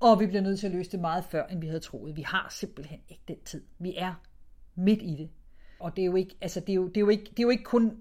og 0.01 0.21
vi 0.21 0.27
bliver 0.27 0.43
nødt 0.43 0.61
til 0.61 0.67
at 0.67 0.73
løse 0.73 0.91
det 0.91 1.01
meget 1.01 1.25
før, 1.25 1.47
end 1.47 1.61
vi 1.61 1.67
havde 1.67 1.81
troet. 1.81 2.17
Vi 2.17 2.23
har 2.23 2.47
simpelthen 2.51 2.99
ikke 3.09 3.23
den 3.29 3.37
tid. 3.45 3.63
Vi 3.79 3.95
er 3.97 4.15
midt 4.75 5.03
i 5.03 5.15
det. 5.19 5.31
Og 5.81 5.97
det 5.97 6.03
er 6.03 6.07
jo 6.07 6.17
ikke, 6.17 6.37
altså 6.41 6.61
det 6.61 6.69
er 6.69 6.75
jo, 6.75 6.89
det 6.89 6.97
er 6.97 7.01
jo 7.01 7.09
ikke, 7.09 7.25
det 7.25 7.39
er 7.39 7.43
jo 7.43 7.51
ikke 7.51 7.65
kun 7.65 7.97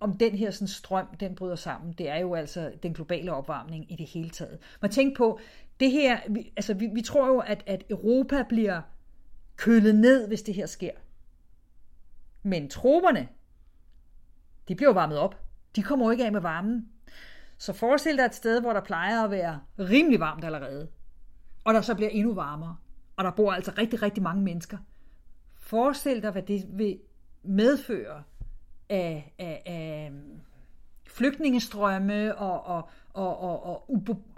om 0.00 0.18
den 0.18 0.34
her 0.34 0.50
sådan 0.50 0.68
strøm, 0.68 1.06
den 1.20 1.34
bryder 1.34 1.56
sammen. 1.56 1.92
Det 1.92 2.08
er 2.08 2.16
jo 2.16 2.34
altså 2.34 2.72
den 2.82 2.94
globale 2.94 3.32
opvarmning 3.32 3.92
i 3.92 3.96
det 3.96 4.06
hele 4.06 4.30
taget. 4.30 4.58
Man 4.80 4.90
tænk 4.90 5.16
på, 5.16 5.38
det 5.80 5.90
her, 5.90 6.20
vi, 6.28 6.52
altså 6.56 6.74
vi, 6.74 6.86
vi 6.94 7.02
tror 7.02 7.26
jo, 7.26 7.38
at, 7.38 7.64
at 7.66 7.84
Europa 7.90 8.44
bliver 8.48 8.80
kølet 9.56 9.94
ned, 9.94 10.28
hvis 10.28 10.42
det 10.42 10.54
her 10.54 10.66
sker. 10.66 10.90
Men 12.42 12.70
troberne, 12.70 13.28
de 14.68 14.74
bliver 14.74 14.92
varmet 14.92 15.18
op. 15.18 15.44
De 15.76 15.82
kommer 15.82 16.06
jo 16.06 16.10
ikke 16.10 16.24
af 16.24 16.32
med 16.32 16.40
varmen. 16.40 16.88
Så 17.58 17.72
forestil 17.72 18.16
dig 18.16 18.24
et 18.24 18.34
sted, 18.34 18.60
hvor 18.60 18.72
der 18.72 18.80
plejer 18.80 19.24
at 19.24 19.30
være 19.30 19.60
rimelig 19.78 20.20
varmt 20.20 20.44
allerede, 20.44 20.88
og 21.64 21.74
der 21.74 21.80
så 21.80 21.94
bliver 21.94 22.10
endnu 22.10 22.34
varmere, 22.34 22.76
og 23.16 23.24
der 23.24 23.30
bor 23.30 23.52
altså 23.52 23.72
rigtig, 23.78 24.02
rigtig 24.02 24.22
mange 24.22 24.42
mennesker. 24.42 24.78
Forestil 25.54 26.22
dig, 26.22 26.30
hvad 26.30 26.42
det 26.42 26.64
vil 26.72 26.98
medføre 27.42 28.22
af, 28.88 29.34
af, 29.38 29.62
af 29.66 30.10
mm, 30.12 30.40
flygtningestrømme 31.06 32.38
og, 32.38 32.66
og, 32.66 32.88
og, 33.12 33.40
og, 33.40 33.66
og 33.66 33.90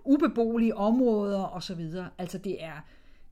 ubeboelige 0.04 0.76
områder 0.76 1.56
osv. 1.56 1.80
Altså 2.18 2.38
det 2.38 2.64
er, 2.64 2.80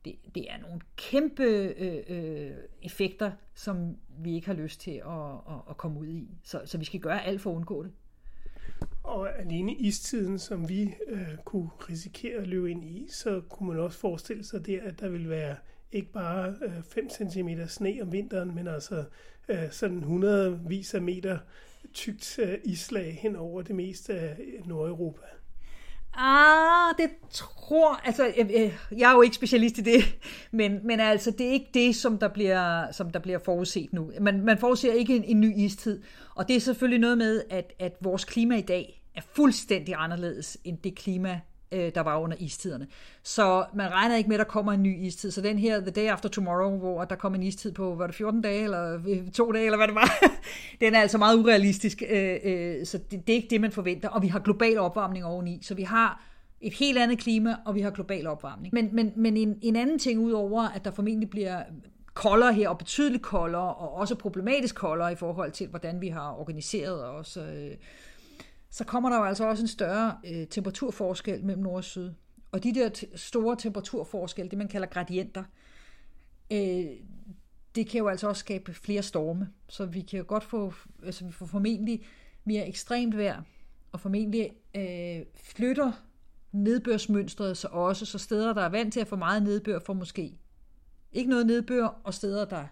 det, 0.05 0.17
det 0.35 0.51
er 0.51 0.59
nogle 0.59 0.81
kæmpe 0.97 1.45
øh, 1.79 2.03
øh, 2.09 2.57
effekter, 2.83 3.33
som 3.55 3.97
vi 4.19 4.35
ikke 4.35 4.47
har 4.47 4.55
lyst 4.55 4.81
til 4.81 4.91
at, 4.91 5.55
at, 5.55 5.61
at 5.71 5.77
komme 5.77 6.01
ud 6.01 6.07
i. 6.07 6.31
Så, 6.43 6.63
så 6.65 6.79
vi 6.79 6.85
skal 6.85 7.01
gøre 7.01 7.25
alt 7.25 7.41
for 7.41 7.51
at 7.51 7.57
undgå 7.57 7.83
det. 7.83 7.93
Og 9.03 9.39
alene 9.41 9.75
istiden, 9.75 10.39
som 10.39 10.69
vi 10.69 10.95
øh, 11.09 11.37
kunne 11.45 11.71
risikere 11.91 12.41
at 12.41 12.47
løbe 12.47 12.71
ind 12.71 12.85
i, 12.85 13.07
så 13.11 13.43
kunne 13.49 13.69
man 13.69 13.79
også 13.79 13.99
forestille 13.99 14.45
sig 14.45 14.67
der, 14.67 14.83
at 14.83 15.01
der 15.01 15.09
vil 15.09 15.29
være 15.29 15.57
ikke 15.93 16.13
bare 16.13 16.55
øh, 16.63 16.83
5 16.83 17.09
cm 17.11 17.49
sne 17.69 17.99
om 18.03 18.13
vinteren, 18.13 18.55
men 18.55 18.69
altså 18.69 19.05
øh, 19.49 19.71
sådan 19.71 20.03
hundredvis 20.03 20.95
af 20.95 21.03
meter 21.03 21.39
tykt 21.93 22.39
øh, 22.39 22.59
islag 22.65 23.19
hen 23.23 23.37
over 23.37 23.63
det 23.63 23.75
meste 23.75 24.15
af 24.15 24.37
Nordeuropa. 24.65 25.27
Ah, 26.15 26.72
det 26.99 27.11
tror, 27.31 28.01
altså, 28.05 28.33
jeg, 28.37 28.73
jeg 28.97 29.11
er 29.11 29.15
jo 29.15 29.23
ikke 29.23 29.37
specialist 29.37 29.79
i 29.79 29.81
det, 29.81 30.05
men, 30.51 30.87
men 30.87 31.01
altså, 31.01 31.31
det 31.31 31.47
er 31.47 31.51
ikke 31.51 31.71
det, 31.75 31.97
som 31.97 32.19
der 32.19 32.29
bliver, 32.29 32.93
som 32.93 33.11
der 33.11 33.19
bliver 33.19 33.39
forudset 33.39 33.93
nu. 33.93 34.13
Man, 34.21 34.45
man 34.45 34.59
forudser 34.59 34.93
ikke 34.93 35.17
en, 35.17 35.25
en 35.25 35.41
ny 35.41 35.57
istid, 35.57 36.03
og 36.35 36.49
det 36.49 36.57
er 36.57 36.61
selvfølgelig 36.61 37.01
noget 37.01 37.19
med, 37.19 37.43
at, 37.51 37.73
at 37.79 37.97
vores 38.01 38.25
klima 38.25 38.57
i 38.57 38.63
dag 38.63 39.03
er 39.15 39.21
fuldstændig 39.35 39.95
anderledes 39.99 40.59
end 40.65 40.79
det 40.79 40.95
klima, 40.95 41.41
øh, 41.73 41.93
der 41.95 42.01
var 42.01 42.19
under 42.19 42.37
istiderne. 42.41 42.87
Så 43.23 43.65
man 43.75 43.91
regner 43.91 44.17
ikke 44.17 44.29
med, 44.29 44.37
at 44.37 44.47
der 44.47 44.51
kommer 44.53 44.73
en 44.73 44.83
ny 44.83 44.99
istid. 44.99 45.31
Så 45.31 45.41
den 45.41 45.59
her, 45.59 45.81
The 45.81 45.91
Day 45.91 46.07
After 46.07 46.29
Tomorrow, 46.29 46.79
hvor 46.79 47.05
der 47.05 47.17
kommer 47.17 47.39
en 47.39 47.43
istid 47.43 47.73
på, 47.73 47.95
var 47.95 48.07
det 48.07 48.15
14 48.15 48.43
dage, 48.43 48.65
eller 48.65 49.01
øh, 49.09 49.31
to 49.31 49.53
dage, 49.53 49.65
eller 49.65 49.77
hvad 49.77 49.87
det 49.87 49.95
var, 49.95 50.11
den 50.81 50.95
er 50.95 51.01
altså 51.01 51.19
meget 51.19 51.39
urealistisk. 51.39 52.03
Øh, 52.11 52.37
øh, 52.45 52.87
så 52.87 52.99
det, 52.99 53.27
det 53.27 53.33
er 53.33 53.37
ikke 53.37 53.51
det, 53.51 53.61
man 53.61 53.73
forventer. 53.73 54.09
Og 54.09 54.23
vi 54.23 54.29
har 54.29 54.39
global 54.39 54.79
opvarmning 54.79 55.25
oveni, 55.25 55.59
så 55.63 55.75
vi 55.75 55.83
har 55.83 56.32
et 56.63 56.73
helt 56.73 56.99
andet 56.99 57.19
klima, 57.19 57.57
og 57.65 57.75
vi 57.75 57.81
har 57.81 57.91
global 57.91 58.27
opvarmning. 58.27 58.75
Men, 58.75 58.89
men, 58.93 59.13
men 59.17 59.37
en, 59.37 59.59
en 59.63 59.77
anden 59.77 59.99
ting 59.99 60.21
udover, 60.21 60.69
at 60.69 60.85
der 60.85 60.91
formentlig 60.91 61.31
bliver 61.31 61.63
koldere 62.15 62.53
her, 62.53 62.69
og 62.69 62.79
betydeligt 62.79 63.23
koldere, 63.23 63.75
og 63.75 63.93
også 63.95 64.15
problematisk 64.15 64.75
koldere 64.75 65.13
i 65.13 65.15
forhold 65.15 65.53
til, 65.53 65.69
hvordan 65.69 66.01
vi 66.01 66.09
har 66.09 66.41
organiseret 66.41 67.05
os, 67.05 67.37
øh, 67.37 67.71
så 68.71 68.85
kommer 68.85 69.11
der 69.11 69.17
jo 69.17 69.25
altså 69.25 69.49
også 69.49 69.63
en 69.63 69.69
større 69.69 70.17
øh, 70.27 70.47
temperaturforskel 70.47 71.45
mellem 71.45 71.63
nord 71.63 71.77
og 71.77 71.85
syd. 71.85 72.13
Og 72.53 72.65
de 72.65 72.75
der 72.75 73.05
store 73.15 73.57
temperaturforskelle, 73.57 74.51
det 74.51 74.59
man 74.59 74.69
kalder 74.69 74.87
gradienter, 74.87 75.45
øh, 76.53 76.87
det 77.75 77.87
kan 77.87 77.99
jo 77.99 78.09
altså 78.09 78.29
også 78.29 78.41
skabe 78.41 78.75
flere 78.75 79.03
storme. 79.03 79.49
Så 79.69 79.87
vi 79.87 80.01
kan 80.01 80.19
jo 80.19 80.25
godt 80.29 80.45
få, 80.45 80.73
altså 81.05 81.25
vi 81.25 81.33
får 81.33 81.47
formentlig 81.47 82.03
mere 82.45 82.69
ekstremt 82.69 83.19
vejr, 83.19 83.43
og 83.93 84.01
formentlig 84.01 84.51
øh, 84.77 85.27
flytter 85.35 85.93
nedbørsmønstret 86.53 87.57
så 87.57 87.69
også, 87.69 88.07
så 88.07 88.19
steder, 88.19 88.53
der 88.53 88.63
er 88.63 88.69
vant 88.69 88.93
til 88.93 89.01
at 89.01 89.09
få 89.09 89.17
meget 89.17 89.43
nedbør, 89.43 89.79
får 89.87 89.93
måske 89.93 90.39
ikke 91.13 91.31
noget 91.31 91.47
nedbør, 91.47 91.87
og 92.05 92.15
steder, 92.15 92.45
der 92.45 92.65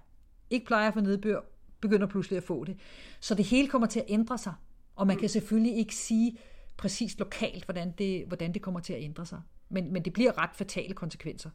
ikke 0.51 0.67
plejer 0.67 0.89
at 0.89 0.95
få 0.95 1.01
nedbør, 1.01 1.41
begynder 1.81 2.07
pludselig 2.07 2.37
at 2.37 2.43
få 2.43 2.65
det. 2.65 2.77
Så 3.21 3.35
det 3.35 3.45
hele 3.45 3.69
kommer 3.69 3.87
til 3.87 4.01
at 4.01 4.07
ændre 4.09 4.39
sig. 4.39 4.55
Og 4.97 5.07
man 5.07 5.17
kan 5.17 5.29
selvfølgelig 5.29 5.77
ikke 5.77 5.95
sige 5.95 6.39
præcis 6.77 7.19
lokalt, 7.19 7.65
hvordan 7.65 7.95
det, 7.99 8.25
hvordan 8.27 8.55
det 8.55 8.63
kommer 8.63 8.81
til 8.81 8.93
at 8.93 9.03
ændre 9.03 9.27
sig. 9.27 9.41
Men, 9.69 9.93
men 9.93 10.05
det 10.05 10.13
bliver 10.13 10.43
ret 10.43 10.51
fatale 10.55 10.95
konsekvenser. 10.95 11.51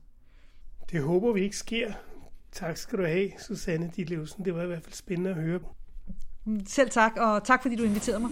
Det 0.91 1.01
håber 1.01 1.33
vi 1.33 1.41
ikke 1.41 1.57
sker. 1.57 1.93
Tak 2.51 2.77
skal 2.77 2.99
du 2.99 3.05
have, 3.05 3.31
Susanne 3.47 3.91
Ditlevsen. 3.95 4.45
Det 4.45 4.55
var 4.55 4.63
i 4.63 4.67
hvert 4.67 4.83
fald 4.83 4.93
spændende 4.93 5.29
at 5.29 5.35
høre. 5.35 5.59
Selv 6.67 6.89
tak, 6.89 7.11
og 7.17 7.43
tak 7.43 7.61
fordi 7.61 7.75
du 7.75 7.83
inviterede 7.83 8.19
mig. 8.19 8.31